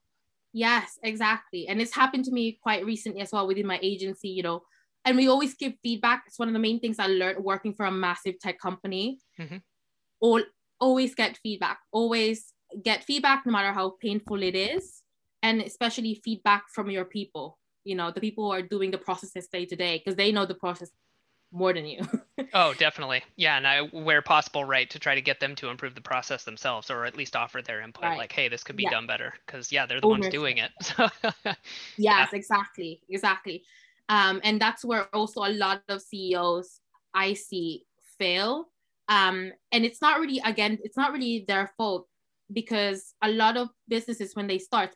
Yes, 0.52 0.98
exactly. 1.02 1.66
And 1.66 1.80
it's 1.80 1.94
happened 1.94 2.26
to 2.26 2.30
me 2.30 2.58
quite 2.62 2.84
recently 2.84 3.22
as 3.22 3.32
well 3.32 3.46
within 3.46 3.66
my 3.66 3.78
agency, 3.82 4.28
you 4.28 4.42
know, 4.42 4.62
and 5.04 5.16
we 5.16 5.28
always 5.28 5.54
give 5.54 5.72
feedback. 5.82 6.24
It's 6.26 6.38
one 6.38 6.48
of 6.48 6.52
the 6.52 6.60
main 6.60 6.78
things 6.78 6.98
I 6.98 7.06
learned 7.06 7.42
working 7.42 7.72
for 7.72 7.86
a 7.86 7.90
massive 7.90 8.38
tech 8.38 8.60
company. 8.60 9.18
Mm-hmm 9.40 9.56
all 10.22 10.42
always 10.80 11.14
get 11.14 11.36
feedback 11.42 11.78
always 11.92 12.54
get 12.82 13.04
feedback 13.04 13.44
no 13.44 13.52
matter 13.52 13.72
how 13.72 13.90
painful 14.00 14.42
it 14.42 14.54
is 14.54 15.02
and 15.42 15.60
especially 15.60 16.20
feedback 16.24 16.64
from 16.72 16.88
your 16.90 17.04
people 17.04 17.58
you 17.84 17.94
know 17.94 18.10
the 18.10 18.20
people 18.20 18.44
who 18.44 18.52
are 18.52 18.62
doing 18.62 18.90
the 18.90 18.98
processes 18.98 19.48
day 19.48 19.66
to 19.66 19.76
day 19.76 19.98
because 19.98 20.16
they 20.16 20.32
know 20.32 20.46
the 20.46 20.54
process 20.54 20.90
more 21.52 21.74
than 21.74 21.84
you 21.84 22.00
oh 22.54 22.72
definitely 22.74 23.22
yeah 23.36 23.58
and 23.58 23.66
i 23.66 23.82
where 23.82 24.22
possible 24.22 24.64
right 24.64 24.88
to 24.88 24.98
try 24.98 25.14
to 25.14 25.20
get 25.20 25.38
them 25.38 25.54
to 25.54 25.68
improve 25.68 25.94
the 25.94 26.00
process 26.00 26.44
themselves 26.44 26.90
or 26.90 27.04
at 27.04 27.16
least 27.16 27.36
offer 27.36 27.60
their 27.60 27.82
input 27.82 28.04
right. 28.04 28.18
like 28.18 28.32
hey 28.32 28.48
this 28.48 28.64
could 28.64 28.76
be 28.76 28.84
yeah. 28.84 28.90
done 28.90 29.06
better 29.06 29.34
because 29.44 29.70
yeah 29.70 29.84
they're 29.84 30.00
the 30.00 30.08
ones 30.08 30.28
doing 30.28 30.56
it 30.56 30.70
yes 31.44 31.56
yeah. 31.98 32.26
exactly 32.32 33.00
exactly 33.10 33.62
um, 34.08 34.40
and 34.44 34.60
that's 34.60 34.84
where 34.84 35.04
also 35.14 35.40
a 35.40 35.52
lot 35.52 35.82
of 35.88 36.00
ceos 36.00 36.80
i 37.12 37.34
see 37.34 37.84
fail 38.18 38.71
um, 39.08 39.52
and 39.72 39.84
it's 39.84 40.00
not 40.00 40.20
really 40.20 40.40
again 40.44 40.78
it's 40.82 40.96
not 40.96 41.12
really 41.12 41.44
their 41.46 41.70
fault 41.76 42.06
because 42.52 43.14
a 43.22 43.28
lot 43.28 43.56
of 43.56 43.68
businesses 43.88 44.34
when 44.34 44.46
they 44.46 44.58
start 44.58 44.94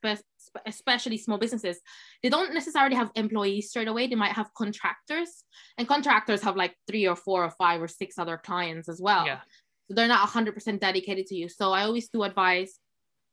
especially 0.66 1.16
small 1.16 1.38
businesses 1.38 1.80
they 2.22 2.28
don't 2.28 2.54
necessarily 2.54 2.94
have 2.94 3.10
employees 3.14 3.70
straight 3.70 3.88
away. 3.88 4.06
They 4.06 4.14
might 4.14 4.32
have 4.32 4.52
contractors 4.54 5.44
and 5.78 5.88
contractors 5.88 6.42
have 6.42 6.56
like 6.56 6.74
three 6.86 7.06
or 7.06 7.16
four 7.16 7.44
or 7.44 7.50
five 7.50 7.80
or 7.80 7.88
six 7.88 8.18
other 8.18 8.36
clients 8.36 8.88
as 8.88 9.00
well. 9.00 9.26
Yeah. 9.26 9.40
so 9.88 9.94
they're 9.94 10.08
not 10.08 10.28
100% 10.28 10.80
dedicated 10.80 11.26
to 11.26 11.34
you. 11.34 11.48
So 11.48 11.72
i 11.72 11.82
always 11.82 12.08
do 12.08 12.22
advise 12.22 12.78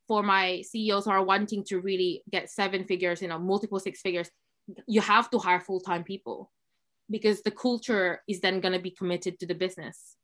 for 0.08 0.24
my 0.24 0.62
ceos 0.62 1.06
who 1.06 1.12
are 1.12 1.24
wanting 1.24 1.64
to 1.66 1.80
really 1.80 2.24
get 2.32 2.50
seven 2.50 2.84
figures 2.86 3.22
you 3.22 3.28
know 3.28 3.40
multiple 3.40 3.80
six 3.80 4.02
figures 4.02 4.30
you 4.88 5.02
have 5.02 5.30
to 5.30 5.40
hire 5.40 5.60
full-time 5.60 6.04
people 6.04 6.52
because 7.10 7.42
the 7.42 7.52
culture 7.52 8.22
is 8.28 8.40
then 8.40 8.60
going 8.60 8.74
to 8.74 8.80
be 8.80 8.92
committed 8.92 9.40
to 9.40 9.46
the 9.46 9.56
business 9.56 10.16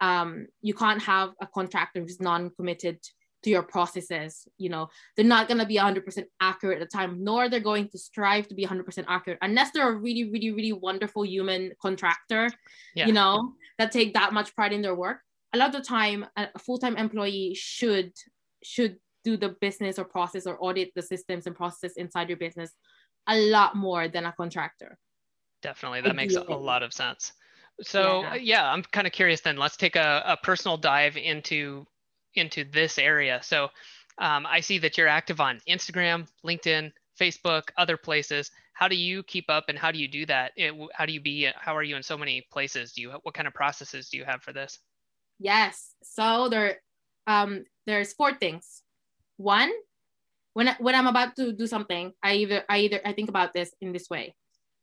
um, 0.00 0.46
you 0.62 0.74
can't 0.74 1.02
have 1.02 1.30
a 1.40 1.46
contractor 1.46 2.00
who's 2.00 2.20
non-committed 2.20 2.98
to 3.44 3.50
your 3.50 3.62
processes. 3.62 4.46
You 4.58 4.68
know 4.68 4.88
they're 5.16 5.24
not 5.24 5.48
going 5.48 5.58
to 5.58 5.66
be 5.66 5.76
100% 5.76 6.24
accurate 6.40 6.80
at 6.80 6.90
the 6.90 6.96
time 6.96 7.22
nor 7.22 7.48
they're 7.48 7.60
going 7.60 7.88
to 7.90 7.98
strive 7.98 8.48
to 8.48 8.54
be 8.54 8.66
100% 8.66 9.04
accurate 9.08 9.38
unless 9.42 9.70
they're 9.70 9.90
a 9.90 9.96
really 9.96 10.30
really 10.30 10.50
really 10.50 10.72
wonderful 10.72 11.24
human 11.24 11.72
contractor 11.80 12.50
yeah. 12.94 13.06
you 13.06 13.12
know 13.12 13.52
that 13.78 13.92
take 13.92 14.14
that 14.14 14.32
much 14.32 14.54
pride 14.54 14.72
in 14.72 14.82
their 14.82 14.94
work. 14.94 15.18
A 15.54 15.58
lot 15.58 15.74
of 15.74 15.80
the 15.80 15.88
time 15.88 16.26
a 16.36 16.58
full-time 16.58 16.96
employee 16.96 17.54
should 17.54 18.12
should 18.62 18.96
do 19.24 19.36
the 19.36 19.56
business 19.60 19.98
or 19.98 20.04
process 20.04 20.46
or 20.46 20.56
audit 20.60 20.92
the 20.94 21.02
systems 21.02 21.46
and 21.46 21.56
processes 21.56 21.96
inside 21.96 22.28
your 22.28 22.38
business 22.38 22.72
a 23.28 23.36
lot 23.36 23.76
more 23.76 24.08
than 24.08 24.24
a 24.24 24.32
contractor. 24.32 24.98
Definitely. 25.62 26.02
That 26.02 26.16
makes 26.16 26.34
a 26.34 26.40
lot 26.40 26.82
of 26.82 26.92
sense 26.92 27.32
so 27.82 28.22
yeah, 28.22 28.34
yeah 28.34 28.72
I'm 28.72 28.82
kind 28.82 29.06
of 29.06 29.12
curious 29.12 29.40
then. 29.40 29.56
Let's 29.56 29.76
take 29.76 29.96
a, 29.96 30.22
a 30.26 30.36
personal 30.36 30.76
dive 30.76 31.16
into 31.16 31.86
into 32.34 32.64
this 32.64 32.98
area. 32.98 33.40
So 33.42 33.68
um, 34.18 34.46
I 34.46 34.60
see 34.60 34.78
that 34.78 34.98
you're 34.98 35.08
active 35.08 35.40
on 35.40 35.60
Instagram, 35.68 36.28
LinkedIn, 36.44 36.92
Facebook, 37.18 37.70
other 37.76 37.96
places. 37.96 38.50
How 38.74 38.86
do 38.86 38.96
you 38.96 39.22
keep 39.24 39.46
up 39.48 39.64
and 39.68 39.78
how 39.78 39.90
do 39.90 39.98
you 39.98 40.08
do 40.08 40.24
that? 40.26 40.52
It, 40.56 40.72
how 40.92 41.04
do 41.06 41.12
you 41.12 41.20
be, 41.20 41.48
how 41.56 41.76
are 41.76 41.82
you 41.82 41.96
in 41.96 42.02
so 42.02 42.16
many 42.16 42.46
places? 42.52 42.92
Do 42.92 43.02
you, 43.02 43.10
what 43.22 43.34
kind 43.34 43.48
of 43.48 43.54
processes 43.54 44.08
do 44.08 44.16
you 44.16 44.24
have 44.24 44.42
for 44.42 44.52
this? 44.52 44.78
Yes. 45.40 45.94
So 46.02 46.48
there, 46.48 46.78
um, 47.26 47.64
there's 47.86 48.12
four 48.12 48.34
things. 48.34 48.82
One, 49.36 49.70
when, 50.54 50.74
when 50.78 50.94
I'm 50.94 51.06
about 51.06 51.34
to 51.36 51.52
do 51.52 51.66
something, 51.66 52.12
I 52.22 52.34
either, 52.34 52.64
I 52.68 52.78
either, 52.78 53.00
I 53.04 53.12
think 53.12 53.28
about 53.28 53.52
this 53.52 53.74
in 53.80 53.92
this 53.92 54.08
way. 54.08 54.34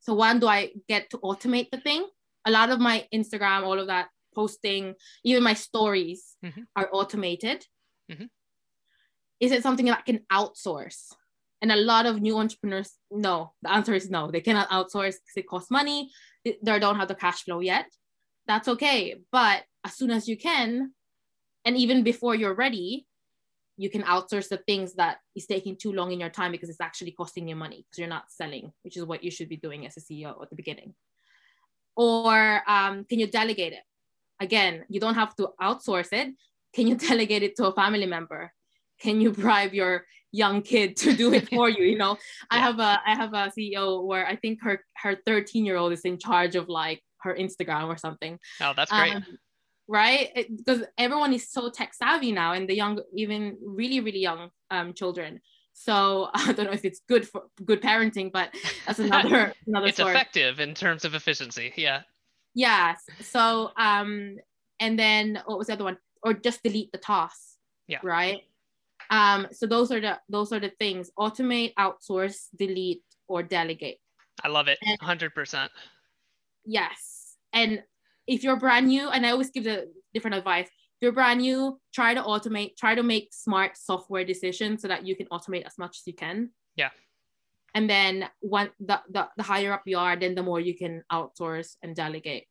So 0.01 0.13
one, 0.13 0.39
do 0.39 0.47
I 0.47 0.71
get 0.89 1.10
to 1.12 1.17
automate 1.19 1.71
the 1.71 1.79
thing? 1.79 2.05
A 2.45 2.51
lot 2.51 2.69
of 2.69 2.79
my 2.79 3.08
Instagram, 3.13 3.63
all 3.63 3.79
of 3.79 3.88
that 3.88 4.10
posting, 4.34 4.95
even 5.23 5.43
my 5.43 5.53
stories 5.53 6.36
mm-hmm. 6.43 6.62
are 6.75 6.89
automated. 6.91 7.65
Mm-hmm. 8.12 8.25
Is 9.39 9.51
it 9.51 9.63
something 9.63 9.86
that 9.88 9.99
I 9.99 10.01
can 10.01 10.21
outsource? 10.31 11.13
And 11.62 11.71
a 11.71 11.77
lot 11.77 12.05
of 12.05 12.21
new 12.21 12.38
entrepreneurs, 12.38 12.93
no, 13.10 13.53
the 13.62 13.71
answer 13.71 13.93
is 13.93 14.10
no. 14.10 14.29
They 14.29 14.41
cannot 14.41 14.69
outsource 14.69 15.15
because 15.15 15.38
it 15.38 15.47
costs 15.47 15.71
money. 15.71 16.12
They 16.43 16.79
don't 16.79 16.97
have 16.97 17.08
the 17.08 17.15
cash 17.15 17.43
flow 17.43 17.60
yet. 17.60 17.88
That's 18.45 18.67
okay. 18.67 19.15
But 19.31 19.63
as 19.84 19.95
soon 19.95 20.12
as 20.12 20.27
you 20.27 20.38
can 20.38 20.91
and 21.63 21.77
even 21.77 22.03
before 22.03 22.36
you're 22.36 22.55
ready 22.55 23.05
you 23.77 23.89
can 23.89 24.03
outsource 24.03 24.47
the 24.47 24.58
things 24.58 24.93
that 24.95 25.17
is 25.36 25.45
taking 25.45 25.75
too 25.75 25.91
long 25.91 26.12
in 26.12 26.19
your 26.19 26.29
time 26.29 26.51
because 26.51 26.69
it's 26.69 26.81
actually 26.81 27.12
costing 27.12 27.47
you 27.47 27.55
money 27.55 27.86
because 27.86 27.99
you're 27.99 28.08
not 28.08 28.29
selling 28.29 28.71
which 28.84 28.97
is 28.97 29.05
what 29.05 29.23
you 29.23 29.29
should 29.29 29.49
be 29.49 29.58
doing 29.58 29.86
as 29.86 29.97
a 29.97 30.01
ceo 30.01 30.41
at 30.41 30.49
the 30.49 30.55
beginning 30.55 30.93
or 31.95 32.62
um, 32.67 33.05
can 33.05 33.19
you 33.19 33.27
delegate 33.27 33.73
it? 33.73 33.84
Again 34.39 34.86
you 34.89 34.99
don't 34.99 35.15
have 35.15 35.36
to 35.38 35.49
outsource 35.62 36.12
it. 36.12 36.34
Can 36.73 36.88
you 36.88 36.95
delegate 37.10 37.43
it 37.43 37.55
to 37.58 37.67
a 37.67 37.73
family 37.73 38.05
member? 38.05 38.51
Can 39.01 39.21
you 39.21 39.31
bribe 39.31 39.73
your 39.73 40.05
young 40.31 40.62
kid 40.62 40.97
to 40.97 41.15
do 41.15 41.34
it 41.34 41.49
for 41.49 41.69
you? 41.69 41.84
You 41.84 41.97
know 41.97 42.17
yeah. 42.51 42.58
i 42.58 42.60
have 42.60 42.79
a 42.79 43.01
i 43.05 43.15
have 43.15 43.34
a 43.34 43.51
ceo 43.58 44.03
where 44.03 44.25
i 44.27 44.36
think 44.36 44.60
her 44.62 44.84
her 45.01 45.17
13 45.25 45.65
year 45.65 45.77
old 45.77 45.93
is 45.93 46.01
in 46.01 46.17
charge 46.17 46.55
of 46.55 46.67
like 46.67 47.01
her 47.25 47.36
instagram 47.36 47.88
or 47.88 47.97
something. 47.97 48.39
Oh 48.62 48.73
that's 48.75 48.91
great. 48.91 49.15
Um, 49.15 49.25
right? 49.88 50.47
Because 50.55 50.84
everyone 50.97 51.34
is 51.34 51.49
so 51.49 51.69
tech 51.69 51.93
savvy 51.93 52.31
now 52.31 52.53
and 52.53 52.69
the 52.69 52.75
young 52.75 53.01
even 53.13 53.58
really 53.63 53.99
really 53.99 54.19
young 54.19 54.49
um, 54.71 54.93
children 54.93 55.41
so 55.75 56.29
i 56.33 56.51
don't 56.53 56.65
know 56.65 56.71
if 56.71 56.83
it's 56.83 57.01
good 57.07 57.27
for 57.27 57.43
good 57.63 57.81
parenting 57.81 58.31
but 58.31 58.49
that's 58.88 58.99
another 59.07 59.53
another 59.67 59.88
it's 59.88 59.97
story. 59.97 60.11
effective 60.11 60.59
in 60.59 60.73
terms 60.73 61.05
of 61.05 61.13
efficiency 61.13 61.71
yeah 61.75 62.01
yes 62.55 63.03
so 63.21 63.71
um 63.77 64.38
and 64.79 64.97
then 64.97 65.41
what 65.45 65.59
was 65.59 65.67
the 65.67 65.73
other 65.73 65.83
one 65.83 65.97
or 66.23 66.33
just 66.33 66.63
delete 66.63 66.91
the 66.91 66.97
tasks 66.97 67.57
yeah 67.88 67.99
right 68.01 68.41
um, 69.09 69.47
so 69.51 69.67
those 69.67 69.91
are 69.91 70.01
the 70.01 70.19
those 70.29 70.51
are 70.51 70.59
the 70.59 70.71
things: 70.79 71.11
automate, 71.17 71.73
outsource, 71.75 72.47
delete, 72.55 73.03
or 73.27 73.43
delegate. 73.43 73.99
I 74.43 74.47
love 74.47 74.67
it, 74.67 74.79
hundred 75.01 75.33
percent. 75.33 75.71
Yes, 76.65 77.35
and 77.53 77.83
if 78.27 78.43
you're 78.43 78.57
brand 78.57 78.88
new, 78.88 79.09
and 79.09 79.25
I 79.25 79.31
always 79.31 79.51
give 79.51 79.65
the 79.65 79.91
different 80.13 80.38
advice. 80.38 80.69
Brand 81.11 81.41
new, 81.41 81.79
try 81.93 82.13
to 82.13 82.21
automate, 82.21 82.77
try 82.77 82.95
to 82.95 83.03
make 83.03 83.29
smart 83.33 83.77
software 83.77 84.25
decisions 84.25 84.81
so 84.81 84.87
that 84.87 85.05
you 85.05 85.15
can 85.15 85.27
automate 85.27 85.65
as 85.65 85.77
much 85.77 85.97
as 85.97 86.07
you 86.07 86.13
can. 86.13 86.51
Yeah. 86.75 86.89
And 87.73 87.89
then 87.89 88.29
when 88.39 88.69
the, 88.79 89.01
the, 89.09 89.27
the 89.35 89.43
higher 89.43 89.73
up 89.73 89.83
you 89.85 89.97
are, 89.97 90.15
then 90.15 90.35
the 90.35 90.43
more 90.43 90.59
you 90.59 90.77
can 90.77 91.03
outsource 91.11 91.75
and 91.83 91.95
delegate. 91.95 92.45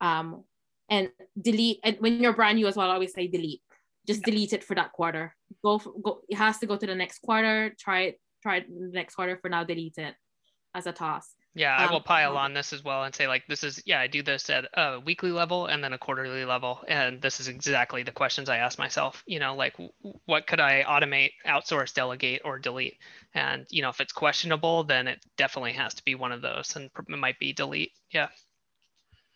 Um, 0.00 0.44
and 0.88 1.10
delete. 1.40 1.80
And 1.82 1.96
when 1.98 2.20
you're 2.20 2.32
brand 2.32 2.58
new 2.58 2.68
as 2.68 2.76
well, 2.76 2.90
I 2.90 2.94
always 2.94 3.12
say 3.12 3.26
delete 3.26 3.62
just 4.06 4.22
delete 4.22 4.52
it 4.52 4.64
for 4.64 4.74
that 4.74 4.92
quarter. 4.92 5.34
Go, 5.62 5.78
for, 5.78 5.92
go. 6.02 6.20
It 6.28 6.36
has 6.36 6.58
to 6.58 6.66
go 6.66 6.76
to 6.76 6.86
the 6.86 6.94
next 6.94 7.20
quarter. 7.20 7.74
Try 7.78 8.02
it. 8.02 8.20
Try 8.42 8.58
it 8.58 8.68
the 8.68 8.90
next 8.92 9.14
quarter. 9.14 9.38
For 9.42 9.48
now, 9.48 9.64
delete 9.64 9.98
it 9.98 10.14
as 10.74 10.86
a 10.86 10.92
task. 10.92 11.30
Yeah, 11.56 11.74
I 11.74 11.86
will 11.86 11.96
um, 11.96 12.02
pile 12.02 12.36
on 12.36 12.52
this 12.52 12.74
as 12.74 12.84
well 12.84 13.04
and 13.04 13.14
say 13.14 13.26
like 13.26 13.46
this 13.48 13.64
is 13.64 13.82
yeah 13.86 13.98
I 13.98 14.08
do 14.08 14.22
this 14.22 14.50
at 14.50 14.66
a 14.74 15.00
weekly 15.00 15.32
level 15.32 15.64
and 15.64 15.82
then 15.82 15.94
a 15.94 15.98
quarterly 15.98 16.44
level 16.44 16.84
and 16.86 17.22
this 17.22 17.40
is 17.40 17.48
exactly 17.48 18.02
the 18.02 18.12
questions 18.12 18.50
I 18.50 18.58
ask 18.58 18.78
myself. 18.78 19.24
You 19.26 19.38
know, 19.38 19.54
like 19.54 19.74
what 20.26 20.46
could 20.46 20.60
I 20.60 20.84
automate, 20.86 21.30
outsource, 21.46 21.94
delegate, 21.94 22.42
or 22.44 22.58
delete? 22.58 22.98
And 23.32 23.64
you 23.70 23.80
know, 23.80 23.88
if 23.88 24.02
it's 24.02 24.12
questionable, 24.12 24.84
then 24.84 25.08
it 25.08 25.24
definitely 25.38 25.72
has 25.72 25.94
to 25.94 26.04
be 26.04 26.14
one 26.14 26.30
of 26.30 26.42
those, 26.42 26.76
and 26.76 26.90
it 27.08 27.18
might 27.18 27.38
be 27.38 27.54
delete. 27.54 27.92
Yeah. 28.12 28.28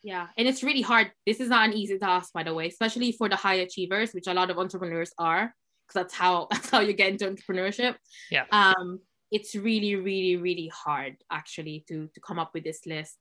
Yeah, 0.02 0.28
and 0.36 0.46
it's 0.46 0.62
really 0.62 0.82
hard. 0.82 1.12
This 1.26 1.40
is 1.40 1.48
not 1.48 1.68
an 1.68 1.74
easy 1.74 1.98
task, 1.98 2.34
by 2.34 2.42
the 2.42 2.52
way, 2.52 2.68
especially 2.68 3.12
for 3.12 3.30
the 3.30 3.36
high 3.36 3.56
achievers, 3.56 4.12
which 4.12 4.26
a 4.26 4.34
lot 4.34 4.50
of 4.50 4.58
entrepreneurs 4.58 5.12
are, 5.18 5.54
because 5.86 6.02
that's 6.02 6.14
how 6.14 6.48
that's 6.50 6.68
how 6.68 6.80
you 6.80 6.92
get 6.92 7.12
into 7.12 7.30
entrepreneurship. 7.30 7.96
Yeah. 8.30 8.44
Um, 8.52 9.00
it's 9.30 9.54
really, 9.54 9.96
really, 9.96 10.36
really 10.36 10.68
hard 10.68 11.16
actually 11.30 11.84
to 11.88 12.08
to 12.14 12.20
come 12.20 12.38
up 12.38 12.52
with 12.54 12.64
this 12.64 12.86
list. 12.86 13.16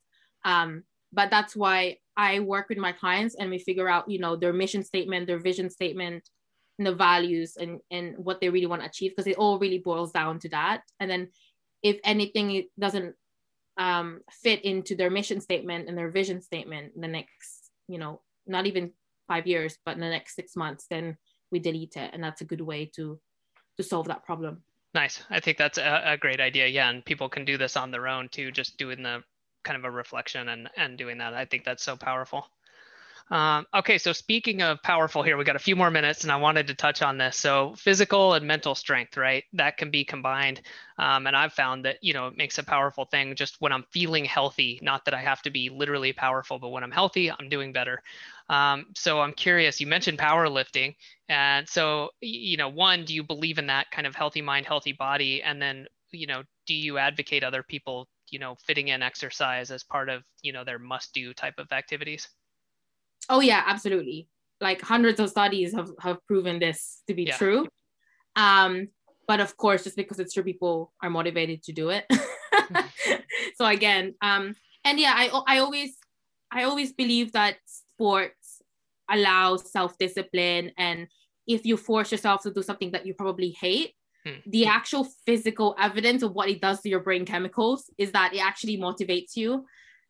Um, 0.45 0.83
but 1.11 1.29
that's 1.29 1.55
why 1.55 1.97
I 2.15 2.39
work 2.39 2.69
with 2.69 2.77
my 2.77 2.91
clients 2.91 3.35
and 3.35 3.49
we 3.49 3.59
figure 3.59 3.89
out, 3.89 4.09
you 4.09 4.19
know, 4.19 4.35
their 4.35 4.53
mission 4.53 4.83
statement, 4.83 5.27
their 5.27 5.39
vision 5.39 5.69
statement, 5.69 6.29
and 6.77 6.87
the 6.87 6.93
values 6.93 7.57
and 7.57 7.79
and 7.91 8.17
what 8.17 8.39
they 8.39 8.49
really 8.49 8.67
want 8.67 8.81
to 8.81 8.87
achieve, 8.87 9.11
because 9.11 9.27
it 9.27 9.37
all 9.37 9.59
really 9.59 9.79
boils 9.79 10.11
down 10.11 10.39
to 10.39 10.49
that. 10.49 10.81
And 10.99 11.09
then 11.09 11.29
if 11.83 11.99
anything 12.03 12.67
doesn't 12.77 13.15
um, 13.77 14.19
fit 14.31 14.65
into 14.65 14.95
their 14.95 15.09
mission 15.09 15.39
statement 15.41 15.87
and 15.87 15.97
their 15.97 16.11
vision 16.11 16.41
statement 16.41 16.93
in 16.95 17.01
the 17.01 17.07
next, 17.07 17.71
you 17.87 17.97
know, 17.97 18.21
not 18.45 18.67
even 18.67 18.91
five 19.27 19.47
years, 19.47 19.77
but 19.85 19.95
in 19.95 20.01
the 20.01 20.09
next 20.09 20.35
six 20.35 20.55
months, 20.55 20.85
then 20.89 21.17
we 21.51 21.59
delete 21.59 21.95
it. 21.95 22.11
And 22.13 22.23
that's 22.23 22.41
a 22.41 22.45
good 22.45 22.61
way 22.61 22.91
to 22.95 23.19
to 23.77 23.83
solve 23.83 24.07
that 24.07 24.25
problem. 24.25 24.63
Nice. 24.93 25.23
I 25.29 25.39
think 25.39 25.57
that's 25.57 25.77
a, 25.79 26.01
a 26.05 26.17
great 26.17 26.39
idea. 26.39 26.67
Yeah. 26.67 26.89
And 26.89 27.05
people 27.05 27.29
can 27.29 27.45
do 27.45 27.57
this 27.57 27.75
on 27.77 27.91
their 27.91 28.07
own 28.07 28.29
too, 28.29 28.51
just 28.51 28.77
doing 28.77 29.03
the 29.03 29.23
kind 29.63 29.77
of 29.77 29.85
a 29.85 29.91
reflection 29.91 30.49
and, 30.49 30.69
and 30.77 30.97
doing 30.97 31.17
that. 31.19 31.33
I 31.33 31.45
think 31.45 31.63
that's 31.63 31.83
so 31.83 31.95
powerful. 31.97 32.47
Um, 33.31 33.67
okay, 33.75 33.99
so 33.99 34.11
speaking 34.11 34.63
of 34.63 34.81
powerful 34.81 35.21
here, 35.21 35.37
we 35.37 35.43
got 35.43 35.55
a 35.55 35.59
few 35.59 35.75
more 35.75 35.91
minutes 35.91 36.23
and 36.23 36.31
I 36.31 36.37
wanted 36.37 36.65
to 36.67 36.73
touch 36.73 37.03
on 37.03 37.19
this. 37.19 37.37
So 37.37 37.75
physical 37.77 38.33
and 38.33 38.47
mental 38.47 38.73
strength, 38.73 39.17
right? 39.17 39.43
That 39.53 39.77
can 39.77 39.91
be 39.91 40.03
combined. 40.03 40.61
Um, 40.97 41.27
and 41.27 41.35
I've 41.35 41.53
found 41.53 41.85
that, 41.85 41.97
you 42.01 42.13
know, 42.13 42.27
it 42.27 42.37
makes 42.37 42.57
a 42.57 42.63
powerful 42.63 43.05
thing 43.05 43.35
just 43.35 43.57
when 43.59 43.71
I'm 43.71 43.85
feeling 43.91 44.25
healthy, 44.25 44.79
not 44.81 45.05
that 45.05 45.13
I 45.13 45.21
have 45.21 45.43
to 45.43 45.51
be 45.51 45.69
literally 45.69 46.11
powerful, 46.11 46.57
but 46.57 46.69
when 46.69 46.83
I'm 46.83 46.89
healthy, 46.91 47.29
I'm 47.31 47.49
doing 47.49 47.71
better. 47.71 48.01
Um, 48.49 48.87
so 48.95 49.21
I'm 49.21 49.33
curious, 49.33 49.79
you 49.79 49.85
mentioned 49.85 50.17
powerlifting. 50.17 50.95
And 51.27 51.69
so, 51.69 52.09
you 52.21 52.57
know, 52.57 52.69
one, 52.69 53.05
do 53.05 53.13
you 53.13 53.23
believe 53.23 53.59
in 53.59 53.67
that 53.67 53.91
kind 53.91 54.07
of 54.07 54.15
healthy 54.15 54.41
mind, 54.41 54.65
healthy 54.65 54.93
body? 54.93 55.43
And 55.43 55.61
then, 55.61 55.85
you 56.11 56.25
know, 56.25 56.41
do 56.65 56.73
you 56.73 56.97
advocate 56.97 57.43
other 57.43 57.61
people, 57.61 58.07
you 58.31 58.39
know, 58.39 58.55
fitting 58.65 58.87
in 58.87 59.03
exercise 59.03 59.69
as 59.69 59.83
part 59.83 60.09
of, 60.09 60.23
you 60.41 60.51
know, 60.51 60.63
their 60.63 60.79
must 60.79 61.13
do 61.13 61.31
type 61.35 61.55
of 61.59 61.71
activities? 61.71 62.27
Oh 63.27 63.41
yeah, 63.41 63.63
absolutely. 63.65 64.27
Like 64.61 64.81
hundreds 64.81 65.19
of 65.19 65.29
studies 65.29 65.73
have, 65.73 65.91
have 65.99 66.25
proven 66.27 66.59
this 66.59 67.01
to 67.07 67.13
be 67.13 67.23
yeah. 67.23 67.37
true. 67.37 67.67
Um, 68.35 68.89
but 69.27 69.39
of 69.39 69.55
course, 69.57 69.83
just 69.83 69.95
because 69.95 70.19
it's 70.19 70.33
true, 70.33 70.43
people 70.43 70.91
are 71.03 71.09
motivated 71.09 71.63
to 71.63 71.71
do 71.71 71.89
it. 71.89 72.05
so 73.55 73.65
again, 73.65 74.15
um, 74.21 74.55
and 74.83 74.99
yeah, 74.99 75.13
I 75.15 75.29
I 75.47 75.59
always 75.59 75.97
I 76.51 76.63
always 76.63 76.93
believe 76.93 77.33
that 77.33 77.57
sports 77.65 78.61
allows 79.09 79.71
self-discipline 79.71 80.71
and 80.77 81.07
if 81.49 81.65
you 81.65 81.75
force 81.75 82.11
yourself 82.11 82.43
to 82.43 82.51
do 82.51 82.61
something 82.61 82.91
that 82.91 83.07
you 83.07 83.13
probably 83.15 83.49
hate, 83.59 83.93
hmm. 84.23 84.35
the 84.45 84.67
actual 84.67 85.07
physical 85.25 85.75
evidence 85.79 86.21
of 86.21 86.33
what 86.33 86.47
it 86.47 86.61
does 86.61 86.79
to 86.81 86.89
your 86.89 86.99
brain 86.99 87.25
chemicals 87.25 87.89
is 87.97 88.11
that 88.11 88.33
it 88.35 88.39
actually 88.39 88.77
motivates 88.77 89.35
you. 89.35 89.65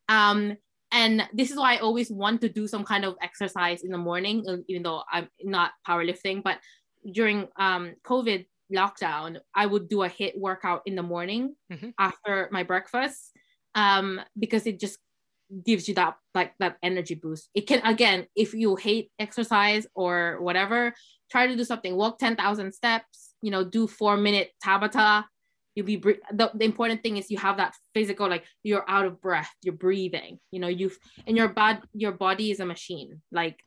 Um, 0.08 0.56
and 0.92 1.22
this 1.32 1.50
is 1.50 1.56
why 1.56 1.74
I 1.74 1.78
always 1.78 2.10
want 2.10 2.40
to 2.40 2.48
do 2.48 2.66
some 2.66 2.84
kind 2.84 3.04
of 3.04 3.16
exercise 3.22 3.82
in 3.82 3.90
the 3.90 3.98
morning, 3.98 4.44
uh, 4.48 4.56
even 4.68 4.82
though 4.82 5.02
I'm 5.10 5.28
not 5.42 5.72
powerlifting. 5.86 6.42
But 6.42 6.58
during 7.12 7.48
um, 7.56 7.94
COVID 8.04 8.46
lockdown, 8.72 9.38
I 9.54 9.66
would 9.66 9.88
do 9.88 10.02
a 10.02 10.08
HIIT 10.08 10.38
workout 10.38 10.82
in 10.86 10.96
the 10.96 11.02
morning 11.02 11.54
mm-hmm. 11.72 11.90
after 11.98 12.48
my 12.50 12.62
breakfast 12.62 13.32
um, 13.74 14.20
because 14.38 14.66
it 14.66 14.80
just 14.80 14.98
gives 15.64 15.88
you 15.88 15.94
that 15.94 16.16
like 16.34 16.54
that 16.58 16.76
energy 16.82 17.14
boost. 17.14 17.50
It 17.54 17.66
can 17.66 17.80
again, 17.84 18.26
if 18.34 18.54
you 18.54 18.76
hate 18.76 19.10
exercise 19.18 19.86
or 19.94 20.38
whatever, 20.40 20.94
try 21.30 21.46
to 21.46 21.56
do 21.56 21.64
something. 21.64 21.96
Walk 21.96 22.18
ten 22.18 22.36
thousand 22.36 22.72
steps. 22.72 23.34
You 23.42 23.50
know, 23.50 23.64
do 23.64 23.86
four 23.86 24.16
minute 24.16 24.50
Tabata 24.64 25.24
you'll 25.74 25.86
be 25.86 25.96
the, 25.96 26.50
the 26.54 26.64
important 26.64 27.02
thing 27.02 27.16
is 27.16 27.30
you 27.30 27.38
have 27.38 27.56
that 27.56 27.74
physical 27.94 28.28
like 28.28 28.44
you're 28.64 28.88
out 28.88 29.06
of 29.06 29.20
breath 29.20 29.50
you're 29.62 29.74
breathing 29.74 30.38
you 30.50 30.58
know 30.58 30.68
you've 30.68 30.98
and 31.26 31.36
your 31.36 31.48
bad 31.48 31.80
your 31.94 32.12
body 32.12 32.50
is 32.50 32.58
a 32.60 32.66
machine 32.66 33.20
like 33.30 33.60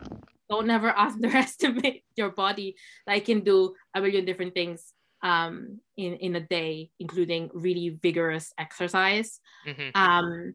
don't 0.50 0.68
never 0.68 0.98
underestimate 1.08 2.04
your 2.16 2.32
body. 2.32 2.76
That 3.08 3.26
can 3.26 3.42
do 3.42 3.76
a 3.96 4.02
million 4.02 4.26
different 4.26 4.54
things 4.54 4.94
um 5.24 5.80
in 5.96 6.16
in 6.16 6.36
a 6.36 6.42
day 6.42 6.90
including 7.00 7.50
really 7.54 7.98
vigorous 8.02 8.52
exercise. 8.58 9.40
Mm-hmm. 9.66 9.90
um 9.96 10.54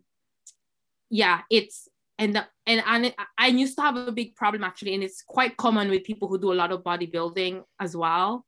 yeah 1.11 1.41
it's 1.51 1.89
and 2.19 2.35
the, 2.35 2.47
and 2.67 2.83
and 2.85 3.15
I 3.39 3.47
used 3.47 3.77
to 3.77 3.83
have 3.83 3.97
a 3.97 4.11
big 4.11 4.35
problem 4.35 4.65
actually, 4.65 4.95
and 4.95 5.05
it's 5.05 5.23
quite 5.23 5.57
common 5.57 5.89
with 5.89 6.03
people 6.03 6.27
who 6.27 6.39
do 6.39 6.53
a 6.53 6.61
lot 6.63 6.73
of 6.73 6.83
bodybuilding 6.83 7.63
as 7.81 7.97
well 7.97 8.45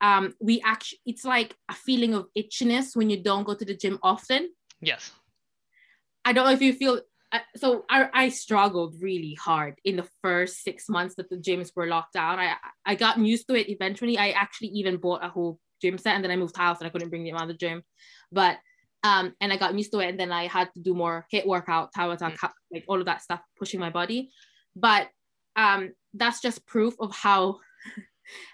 um, 0.00 0.34
we 0.40 0.60
actually 0.64 1.00
it's 1.06 1.24
like 1.24 1.56
a 1.70 1.74
feeling 1.74 2.14
of 2.14 2.26
itchiness 2.36 2.94
when 2.94 3.10
you 3.10 3.22
don't 3.22 3.44
go 3.44 3.54
to 3.54 3.64
the 3.64 3.76
gym 3.76 3.98
often. 4.02 4.50
Yes. 4.80 5.10
I 6.24 6.32
don't 6.32 6.46
know 6.46 6.52
if 6.52 6.62
you 6.62 6.72
feel 6.72 7.00
uh, 7.32 7.38
so. 7.56 7.84
I, 7.88 8.08
I 8.12 8.28
struggled 8.28 8.96
really 9.00 9.34
hard 9.34 9.76
in 9.84 9.96
the 9.96 10.08
first 10.22 10.62
six 10.62 10.88
months 10.88 11.14
that 11.16 11.30
the 11.30 11.36
gyms 11.36 11.70
were 11.74 11.86
locked 11.86 12.14
down. 12.14 12.38
I 12.38 12.56
I 12.84 12.94
got 12.94 13.18
used 13.18 13.48
to 13.48 13.54
it 13.54 13.68
eventually. 13.68 14.18
I 14.18 14.30
actually 14.30 14.68
even 14.68 14.98
bought 14.98 15.24
a 15.24 15.28
whole 15.28 15.58
gym 15.80 15.98
set 15.98 16.14
and 16.14 16.24
then 16.24 16.30
I 16.30 16.36
moved 16.36 16.56
house 16.56 16.78
and 16.78 16.86
I 16.86 16.90
couldn't 16.90 17.10
bring 17.10 17.24
them 17.24 17.36
out 17.36 17.42
of 17.42 17.48
the 17.48 17.54
gym, 17.54 17.82
but 18.30 18.58
um 19.04 19.34
and 19.40 19.52
I 19.52 19.56
got 19.56 19.74
used 19.74 19.92
to 19.92 20.00
it 20.00 20.08
and 20.08 20.18
then 20.20 20.32
I 20.32 20.46
had 20.46 20.72
to 20.74 20.80
do 20.80 20.94
more 20.94 21.26
HIIT 21.32 21.46
workout, 21.46 21.92
tower 21.94 22.16
mm. 22.16 22.50
like 22.72 22.84
all 22.88 23.00
of 23.00 23.06
that 23.06 23.22
stuff, 23.22 23.40
pushing 23.58 23.80
my 23.80 23.90
body. 23.90 24.30
But 24.74 25.08
um 25.54 25.92
that's 26.14 26.40
just 26.40 26.66
proof 26.66 26.94
of 26.98 27.14
how 27.14 27.60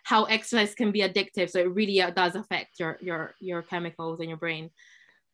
how 0.05 0.25
exercise 0.25 0.75
can 0.75 0.93
be 0.93 1.01
addictive. 1.01 1.51
So 1.51 1.61
it 1.61 1.73
really 1.75 2.01
uh, 2.01 2.11
does 2.11 2.35
affect 2.37 2.79
your 2.81 2.99
your 3.01 3.35
your 3.41 3.63
chemicals 3.63 4.21
in 4.21 4.29
your 4.29 4.39
brain. 4.39 4.71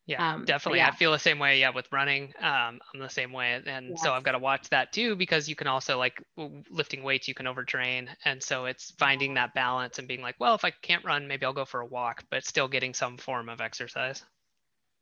Yeah, 0.05 0.23
Um, 0.33 0.43
definitely. 0.43 0.79
yeah. 0.79 0.87
I 0.87 0.91
feel 0.91 1.11
the 1.11 1.19
same 1.19 1.37
way. 1.37 1.59
Yeah, 1.59 1.69
with 1.69 1.87
running, 1.91 2.33
um, 2.39 2.79
I'm 2.93 2.99
the 2.99 3.09
same 3.09 3.31
way, 3.31 3.61
and 3.65 3.97
so 3.99 4.11
I've 4.11 4.23
got 4.23 4.31
to 4.31 4.39
watch 4.39 4.67
that 4.69 4.91
too 4.91 5.15
because 5.15 5.47
you 5.47 5.55
can 5.55 5.67
also 5.67 5.99
like 5.99 6.23
lifting 6.71 7.03
weights, 7.03 7.27
you 7.27 7.35
can 7.35 7.45
overtrain, 7.45 8.09
and 8.25 8.41
so 8.41 8.65
it's 8.65 8.91
finding 8.97 9.35
that 9.35 9.53
balance 9.53 9.99
and 9.99 10.07
being 10.07 10.21
like, 10.21 10.35
well, 10.39 10.55
if 10.55 10.65
I 10.65 10.71
can't 10.71 11.05
run, 11.05 11.27
maybe 11.27 11.45
I'll 11.45 11.53
go 11.53 11.65
for 11.65 11.81
a 11.81 11.85
walk, 11.85 12.23
but 12.31 12.43
still 12.43 12.67
getting 12.67 12.95
some 12.95 13.17
form 13.17 13.49
of 13.49 13.61
exercise. 13.61 14.23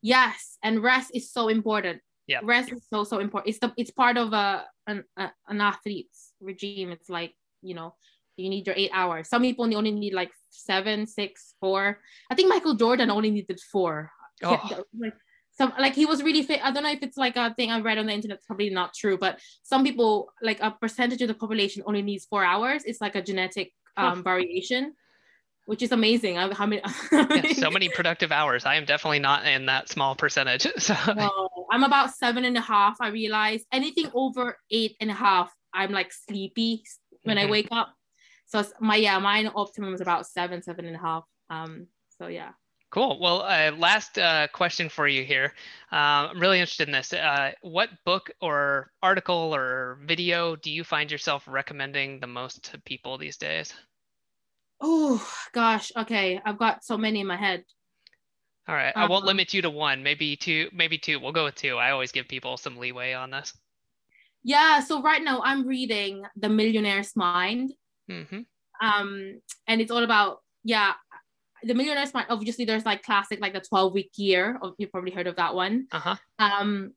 Yes, 0.02 0.58
and 0.63 0.84
rest 0.84 1.12
is 1.13 1.32
so 1.32 1.47
important. 1.47 2.02
Yeah. 2.28 2.39
Rest 2.43 2.71
is 2.71 2.86
so 2.89 3.04
so 3.04 3.19
important. 3.19 3.50
It's 3.50 3.60
the 3.60 3.73
it's 3.78 3.91
part 3.91 4.17
of 4.17 4.34
a 4.34 4.65
an 4.86 5.06
a, 5.15 5.32
an 5.47 5.62
athlete's 5.62 6.34
regime. 6.41 6.91
It's 6.91 7.10
like 7.10 7.34
you 7.62 7.73
know 7.76 7.95
you 8.38 8.50
need 8.50 8.65
your 8.67 8.76
eight 8.78 8.91
hours. 8.93 9.28
Some 9.30 9.41
people 9.41 9.65
only 9.76 9.91
need 9.91 10.13
like 10.13 10.32
seven, 10.50 11.06
six, 11.08 11.56
four. 11.60 12.00
I 12.32 12.36
think 12.36 12.50
Michael 12.50 12.76
Jordan 12.76 13.10
only 13.12 13.32
needed 13.32 13.60
four. 13.71 14.12
Oh. 14.43 14.84
Like 14.97 15.13
some 15.58 15.73
like 15.80 15.95
he 15.95 16.06
was 16.06 16.21
really 16.21 16.43
fit. 16.43 16.63
I 16.63 16.71
don't 16.71 16.84
know 16.84 16.91
if 16.91 17.02
it's 17.02 17.17
like 17.17 17.36
a 17.36 17.54
thing 17.56 17.71
I 17.71 17.80
read 17.82 17.97
on 17.97 18.06
the 18.06 18.13
internet. 18.13 18.38
It's 18.38 18.45
probably 18.45 18.69
not 18.69 18.93
true, 18.93 19.17
but 19.17 19.39
some 19.63 19.84
people 19.84 20.32
like 20.41 20.60
a 20.62 20.71
percentage 20.71 21.21
of 21.23 21.28
the 21.28 21.34
population 21.34 21.82
only 21.86 22.04
needs 22.04 22.26
four 22.26 22.43
hours. 22.45 22.84
It's 22.86 23.02
like 23.02 23.15
a 23.15 23.21
genetic 23.23 23.73
um, 23.97 24.23
variation, 24.23 24.93
which 25.65 25.82
is 25.82 25.91
amazing. 25.91 26.38
I- 26.38 26.54
How 26.54 26.67
many? 26.67 26.84
Yeah, 27.12 27.54
so 27.54 27.71
many 27.71 27.89
productive 27.89 28.32
hours. 28.32 28.65
I 28.67 28.76
am 28.76 28.86
definitely 28.86 29.17
not 29.19 29.47
in 29.47 29.65
that 29.65 29.89
small 29.89 30.15
percentage. 30.15 30.67
So 30.78 30.93
No, 31.15 31.50
I'm 31.71 31.84
about 31.84 32.12
seven 32.13 32.45
and 32.45 32.56
a 32.56 32.62
half. 32.62 32.97
I 33.02 33.08
realize 33.10 33.63
anything 33.71 34.12
over 34.13 34.60
eight 34.69 34.95
and 35.02 35.10
a 35.10 35.15
half, 35.15 35.52
I'm 35.73 35.91
like 35.91 36.13
sleepy 36.13 36.84
when 37.23 37.38
Mhm. 37.38 37.47
I 37.47 37.50
wake 37.50 37.67
up. 37.71 37.93
So 38.47 38.65
my 38.79 38.95
yeah, 38.95 39.19
mine 39.19 39.49
optimum 39.55 39.93
is 39.93 40.01
about 40.01 40.25
seven, 40.25 40.62
seven 40.62 40.86
and 40.86 40.95
a 40.95 40.99
half. 40.99 41.23
Um, 41.49 41.88
so 42.17 42.27
yeah. 42.27 42.51
Cool. 42.89 43.19
Well, 43.19 43.41
uh, 43.41 43.71
last 43.77 44.17
uh, 44.17 44.47
question 44.53 44.88
for 44.88 45.10
you 45.10 45.25
here. 45.25 45.53
Uh, 45.91 46.31
I'm 46.31 46.39
really 46.39 46.60
interested 46.62 46.88
in 46.88 46.93
this. 46.93 47.12
Uh, 47.12 47.51
what 47.62 47.89
book 48.05 48.31
or 48.41 48.91
article 49.03 49.53
or 49.53 49.99
video 50.05 50.55
do 50.55 50.71
you 50.71 50.86
find 50.86 51.12
yourself 51.12 51.43
recommending 51.47 52.21
the 52.21 52.27
most 52.27 52.63
to 52.71 52.79
people 52.79 53.17
these 53.17 53.36
days? 53.36 53.73
Oh 54.79 55.21
gosh, 55.53 55.91
okay. 55.97 56.39
I've 56.45 56.57
got 56.57 56.86
so 56.86 56.97
many 56.97 57.19
in 57.19 57.27
my 57.27 57.36
head. 57.36 57.65
All 58.69 58.75
right. 58.75 58.93
I 58.95 59.07
won't 59.07 59.23
Um, 59.23 59.27
limit 59.27 59.53
you 59.53 59.62
to 59.63 59.69
one, 59.69 60.01
maybe 60.03 60.38
two, 60.38 60.69
maybe 60.71 60.97
two. 60.97 61.19
We'll 61.19 61.33
go 61.33 61.45
with 61.45 61.55
two. 61.55 61.75
I 61.77 61.91
always 61.91 62.13
give 62.13 62.27
people 62.27 62.55
some 62.55 62.77
leeway 62.77 63.12
on 63.13 63.31
this. 63.31 63.51
Yeah, 64.43 64.79
so 64.79 65.01
right 65.01 65.23
now 65.23 65.41
I'm 65.43 65.67
reading 65.67 66.23
The 66.38 66.47
Millionaire's 66.47 67.15
Mind. 67.17 67.73
Hmm 68.08 68.39
Um, 68.82 69.41
and 69.67 69.82
it's 69.82 69.91
all 69.91 70.04
about 70.04 70.39
yeah, 70.63 70.93
The 71.63 71.74
Millionaire's 71.74 72.13
Mind. 72.13 72.28
Obviously, 72.30 72.65
there's 72.65 72.86
like 72.86 73.04
classic, 73.04 73.39
like 73.39 73.54
the 73.54 73.62
12 73.62 73.93
week 73.93 74.12
year. 74.17 74.60
You've 74.78 74.91
probably 74.91 75.12
heard 75.12 75.28
of 75.28 75.38
that 75.38 75.56
one. 75.56 75.88
Uh 75.91 76.00
huh. 76.00 76.15
Um, 76.39 76.93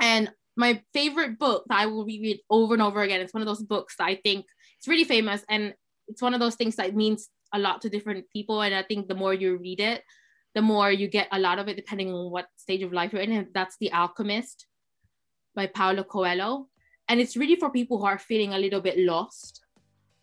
and 0.00 0.30
my 0.56 0.82
favorite 0.92 1.38
book 1.38 1.64
that 1.68 1.78
I 1.78 1.86
will 1.86 2.04
reread 2.04 2.40
over 2.50 2.74
and 2.74 2.82
over 2.82 3.02
again. 3.02 3.20
It's 3.20 3.32
one 3.32 3.42
of 3.42 3.46
those 3.46 3.62
books 3.62 3.94
that 3.98 4.04
I 4.04 4.16
think 4.16 4.44
it's 4.78 4.88
really 4.88 5.04
famous, 5.04 5.42
and 5.48 5.74
it's 6.06 6.22
one 6.22 6.34
of 6.34 6.40
those 6.40 6.56
things 6.56 6.76
that 6.76 6.94
means 6.94 7.28
a 7.54 7.58
lot 7.58 7.80
to 7.82 7.88
different 7.88 8.26
people. 8.30 8.60
And 8.60 8.74
I 8.74 8.82
think 8.82 9.08
the 9.08 9.14
more 9.14 9.32
you 9.32 9.56
read 9.56 9.80
it, 9.80 10.02
the 10.54 10.62
more 10.62 10.92
you 10.92 11.08
get 11.08 11.28
a 11.32 11.38
lot 11.38 11.58
of 11.58 11.68
it, 11.68 11.76
depending 11.76 12.12
on 12.12 12.30
what 12.30 12.46
stage 12.56 12.82
of 12.82 12.92
life 12.92 13.12
you're 13.12 13.22
in. 13.22 13.32
And 13.32 13.48
that's 13.54 13.76
The 13.80 13.92
Alchemist 13.92 14.66
by 15.54 15.66
Paulo 15.66 16.04
Coelho, 16.04 16.68
and 17.08 17.20
it's 17.20 17.36
really 17.36 17.56
for 17.56 17.70
people 17.70 17.98
who 17.98 18.04
are 18.04 18.18
feeling 18.18 18.52
a 18.52 18.58
little 18.58 18.80
bit 18.80 18.98
lost, 18.98 19.62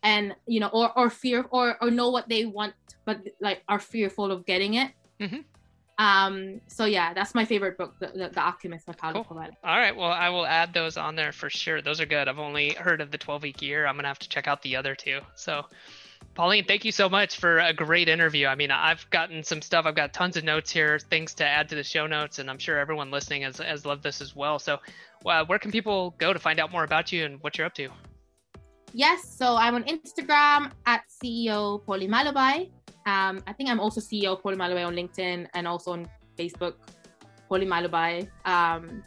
and 0.06 0.34
you 0.46 0.60
know, 0.60 0.68
or 0.78 0.88
or 0.96 1.10
fear, 1.10 1.44
or 1.50 1.76
or 1.82 1.90
know 1.90 2.10
what 2.10 2.28
they 2.28 2.46
want, 2.46 2.74
but 3.04 3.16
like 3.40 3.62
are 3.68 3.80
fearful 3.80 4.30
of 4.30 4.46
getting 4.46 4.74
it. 4.74 4.92
Mhm. 5.20 5.44
Um, 5.98 6.60
so 6.66 6.84
yeah, 6.84 7.14
that's 7.14 7.34
my 7.34 7.44
favorite 7.46 7.78
book, 7.78 7.94
The, 7.98 8.08
the, 8.08 8.28
the 8.28 8.40
Alchemist 8.44 8.84
by 8.86 8.92
Paulo 8.92 9.24
Cool. 9.24 9.24
Coelho. 9.38 9.52
All 9.64 9.78
right. 9.78 9.96
Well, 9.96 10.12
I 10.12 10.28
will 10.28 10.44
add 10.44 10.74
those 10.74 10.98
on 10.98 11.16
there 11.16 11.32
for 11.32 11.48
sure. 11.48 11.80
Those 11.80 12.02
are 12.02 12.06
good. 12.06 12.28
I've 12.28 12.38
only 12.38 12.74
heard 12.74 13.00
of 13.00 13.10
the 13.10 13.16
12 13.16 13.42
week 13.42 13.62
year. 13.62 13.86
I'm 13.86 13.94
going 13.94 14.02
to 14.04 14.08
have 14.08 14.18
to 14.18 14.28
check 14.28 14.46
out 14.46 14.60
the 14.60 14.76
other 14.76 14.94
two. 14.94 15.20
So, 15.36 15.64
Pauline, 16.34 16.66
thank 16.66 16.84
you 16.84 16.92
so 16.92 17.08
much 17.08 17.38
for 17.38 17.60
a 17.60 17.72
great 17.72 18.10
interview. 18.10 18.46
I 18.46 18.56
mean, 18.56 18.70
I've 18.70 19.08
gotten 19.08 19.42
some 19.42 19.62
stuff. 19.62 19.86
I've 19.86 19.94
got 19.94 20.12
tons 20.12 20.36
of 20.36 20.44
notes 20.44 20.70
here, 20.70 20.98
things 20.98 21.32
to 21.36 21.46
add 21.46 21.70
to 21.70 21.74
the 21.74 21.84
show 21.84 22.06
notes, 22.06 22.38
and 22.40 22.50
I'm 22.50 22.58
sure 22.58 22.78
everyone 22.78 23.10
listening 23.10 23.40
has, 23.42 23.56
has 23.56 23.86
loved 23.86 24.02
this 24.02 24.20
as 24.20 24.36
well. 24.36 24.58
So, 24.58 24.78
uh, 25.24 25.46
where 25.46 25.58
can 25.58 25.72
people 25.72 26.14
go 26.18 26.34
to 26.34 26.38
find 26.38 26.60
out 26.60 26.70
more 26.70 26.84
about 26.84 27.10
you 27.10 27.24
and 27.24 27.42
what 27.42 27.56
you're 27.56 27.66
up 27.66 27.74
to? 27.76 27.88
Yes, 28.92 29.28
so 29.28 29.56
I'm 29.56 29.74
on 29.74 29.84
Instagram 29.84 30.72
at 30.86 31.02
CEO 31.08 31.84
Poli 31.84 32.08
Malabay. 32.08 32.70
Um, 33.06 33.42
I 33.46 33.52
think 33.52 33.70
I'm 33.70 33.80
also 33.80 34.00
CEO 34.00 34.40
Poli 34.40 34.56
Malabay 34.56 34.86
on 34.86 34.94
LinkedIn 34.94 35.46
and 35.54 35.68
also 35.68 35.92
on 35.92 36.08
Facebook, 36.38 36.74
Poli 37.48 37.66
Malabay. 37.66 38.28
Um, 38.44 39.02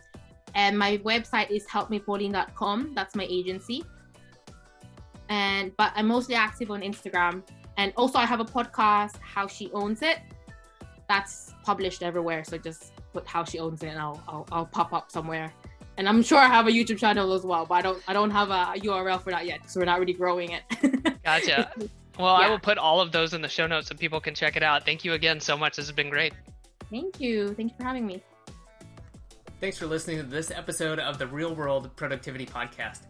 and 0.56 0.78
my 0.78 0.98
website 1.00 1.52
is 1.52 1.66
helpmepauline.com. 1.68 2.94
That's 2.96 3.16
my 3.16 3.28
agency. 3.30 3.84
And 5.30 5.76
but 5.78 5.92
I'm 5.96 6.08
mostly 6.08 6.36
active 6.36 6.72
on 6.72 6.82
Instagram. 6.82 7.44
And 7.78 7.94
also 7.96 8.18
I 8.20 8.26
have 8.26 8.40
a 8.40 8.46
podcast, 8.46 9.16
How 9.22 9.48
She 9.48 9.72
Owns 9.74 10.02
It. 10.02 10.20
That's 11.08 11.54
published 11.64 12.04
everywhere. 12.04 12.44
So 12.44 12.58
just 12.58 12.94
put 13.14 13.28
How 13.28 13.44
She 13.44 13.60
Owns 13.60 13.84
It 13.84 13.88
and 13.88 14.00
I'll, 14.00 14.22
I'll, 14.28 14.48
I'll 14.52 14.66
pop 14.66 14.94
up 14.94 15.12
somewhere. 15.12 15.54
And 16.00 16.08
I'm 16.08 16.24
sure 16.24 16.38
I 16.38 16.48
have 16.48 16.66
a 16.66 16.72
YouTube 16.72 16.98
channel 16.98 17.34
as 17.34 17.44
well, 17.44 17.66
but 17.66 17.76
I 17.76 17.82
don't 17.82 18.02
I 18.08 18.14
don't 18.14 18.32
have 18.32 18.52
a 18.52 18.80
URL 18.80 19.22
for 19.22 19.32
that 19.32 19.46
yet 19.46 19.60
because 19.60 19.76
we're 19.76 19.84
not 19.84 20.00
really 20.00 20.14
growing 20.14 20.52
it. 20.52 21.22
Gotcha. 21.26 21.74
Well, 22.18 22.34
I 22.36 22.50
will 22.50 22.58
put 22.58 22.78
all 22.78 23.02
of 23.02 23.12
those 23.12 23.34
in 23.34 23.42
the 23.42 23.50
show 23.50 23.68
notes 23.68 23.90
so 23.90 23.96
people 23.96 24.22
can 24.22 24.34
check 24.34 24.56
it 24.56 24.64
out. 24.64 24.86
Thank 24.86 25.04
you 25.04 25.12
again 25.12 25.42
so 25.42 25.58
much. 25.58 25.76
This 25.76 25.88
has 25.88 25.94
been 25.94 26.10
great. 26.10 26.32
Thank 26.90 27.20
you. 27.20 27.54
Thank 27.54 27.72
you 27.72 27.78
for 27.78 27.84
having 27.84 28.08
me. 28.08 28.24
Thanks 29.60 29.78
for 29.78 29.88
listening 29.88 30.18
to 30.20 30.24
this 30.24 30.52
episode 30.52 31.00
of 31.00 31.18
the 31.18 31.28
Real 31.28 31.54
World 31.54 31.94
Productivity 31.98 32.46
Podcast. 32.46 33.02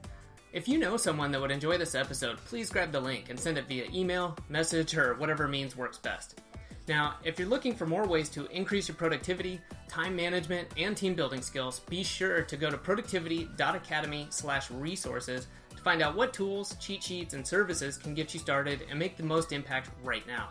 If 0.51 0.67
you 0.67 0.79
know 0.79 0.97
someone 0.97 1.31
that 1.31 1.41
would 1.41 1.51
enjoy 1.51 1.77
this 1.77 1.93
episode, 1.93 2.37
please 2.37 2.71
grab 2.71 2.91
the 2.91 2.99
link 2.99 3.29
and 3.29 3.39
send 3.39 3.59
it 3.59 3.67
via 3.67 3.85
email, 3.93 4.35
message, 4.49 4.97
or 4.97 5.13
whatever 5.13 5.47
means 5.47 5.77
works 5.77 5.99
best. 5.99 6.41
Now, 6.89 7.15
if 7.23 7.37
you're 7.37 7.47
looking 7.47 7.75
for 7.75 7.85
more 7.85 8.07
ways 8.07 8.29
to 8.29 8.47
increase 8.47 8.87
your 8.87 8.95
productivity, 8.95 9.61
time 9.87 10.15
management, 10.15 10.69
and 10.75 10.97
team 10.97 11.13
building 11.13 11.43
skills, 11.43 11.81
be 11.81 12.03
sure 12.03 12.41
to 12.41 12.57
go 12.57 12.71
to 12.71 12.79
productivity.academy/resources 12.79 15.47
to 15.69 15.77
find 15.83 16.01
out 16.01 16.15
what 16.15 16.33
tools, 16.33 16.75
cheat 16.79 17.03
sheets, 17.03 17.35
and 17.35 17.47
services 17.47 17.95
can 17.95 18.15
get 18.15 18.33
you 18.33 18.39
started 18.39 18.87
and 18.89 18.97
make 18.97 19.17
the 19.17 19.23
most 19.23 19.51
impact 19.51 19.91
right 20.03 20.25
now. 20.25 20.49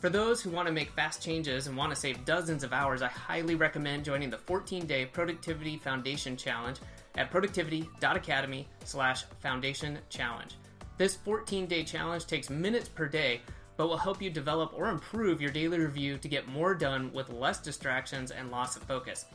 For 0.00 0.08
those 0.08 0.40
who 0.40 0.50
want 0.50 0.68
to 0.68 0.72
make 0.72 0.92
fast 0.92 1.20
changes 1.20 1.66
and 1.66 1.76
want 1.76 1.90
to 1.90 1.96
save 1.96 2.24
dozens 2.24 2.62
of 2.62 2.72
hours, 2.72 3.02
I 3.02 3.08
highly 3.08 3.56
recommend 3.56 4.04
joining 4.04 4.30
the 4.30 4.36
14-day 4.36 5.06
Productivity 5.06 5.78
Foundation 5.78 6.36
Challenge 6.36 6.78
at 7.16 7.32
productivity.academy 7.32 8.68
slash 8.84 9.24
foundation 9.40 9.98
challenge. 10.10 10.54
This 10.96 11.18
14-day 11.26 11.82
challenge 11.82 12.26
takes 12.26 12.50
minutes 12.50 12.88
per 12.88 13.08
day, 13.08 13.40
but 13.76 13.88
will 13.88 13.96
help 13.96 14.22
you 14.22 14.30
develop 14.30 14.72
or 14.74 14.88
improve 14.88 15.40
your 15.40 15.50
daily 15.50 15.78
review 15.78 16.18
to 16.18 16.28
get 16.28 16.48
more 16.48 16.74
done 16.74 17.12
with 17.12 17.30
less 17.30 17.60
distractions 17.60 18.30
and 18.30 18.50
loss 18.50 18.76
of 18.76 18.82
focus. 18.82 19.26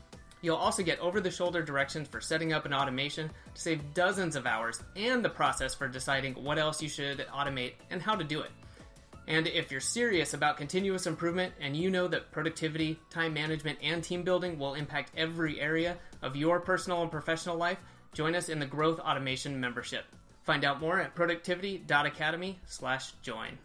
You'll 0.42 0.56
also 0.56 0.82
get 0.82 1.00
over-the-shoulder 1.00 1.62
directions 1.62 2.08
for 2.08 2.20
setting 2.20 2.52
up 2.52 2.66
an 2.66 2.74
automation 2.74 3.30
to 3.54 3.62
save 3.62 3.94
dozens 3.94 4.36
of 4.36 4.48
hours 4.48 4.82
and 4.96 5.24
the 5.24 5.30
process 5.30 5.76
for 5.76 5.88
deciding 5.88 6.34
what 6.34 6.58
else 6.58 6.82
you 6.82 6.90
should 6.90 7.20
automate 7.28 7.74
and 7.92 8.02
how 8.02 8.16
to 8.16 8.24
do 8.24 8.42
it. 8.42 8.50
And 9.28 9.46
if 9.46 9.72
you're 9.72 9.80
serious 9.80 10.34
about 10.34 10.58
continuous 10.58 11.06
improvement 11.06 11.54
and 11.62 11.78
you 11.78 11.92
know 11.92 12.08
that 12.08 12.32
productivity, 12.32 13.00
time 13.12 13.36
management, 13.36 13.78
and 13.84 14.04
team 14.04 14.24
building 14.24 14.58
will 14.58 14.74
impact 14.74 15.12
every 15.16 15.62
area 15.62 15.98
of 16.24 16.36
your 16.36 16.60
personal 16.60 17.04
and 17.04 17.12
professional 17.12 17.56
life, 17.56 17.78
join 18.14 18.34
us 18.34 18.50
in 18.50 18.58
the 18.58 18.66
Growth 18.66 19.00
Automation 19.00 19.60
membership. 19.60 20.06
Find 20.44 20.66
out 20.66 20.82
more 20.82 21.00
at 21.00 21.14
productivity.academy/join. 21.14 23.58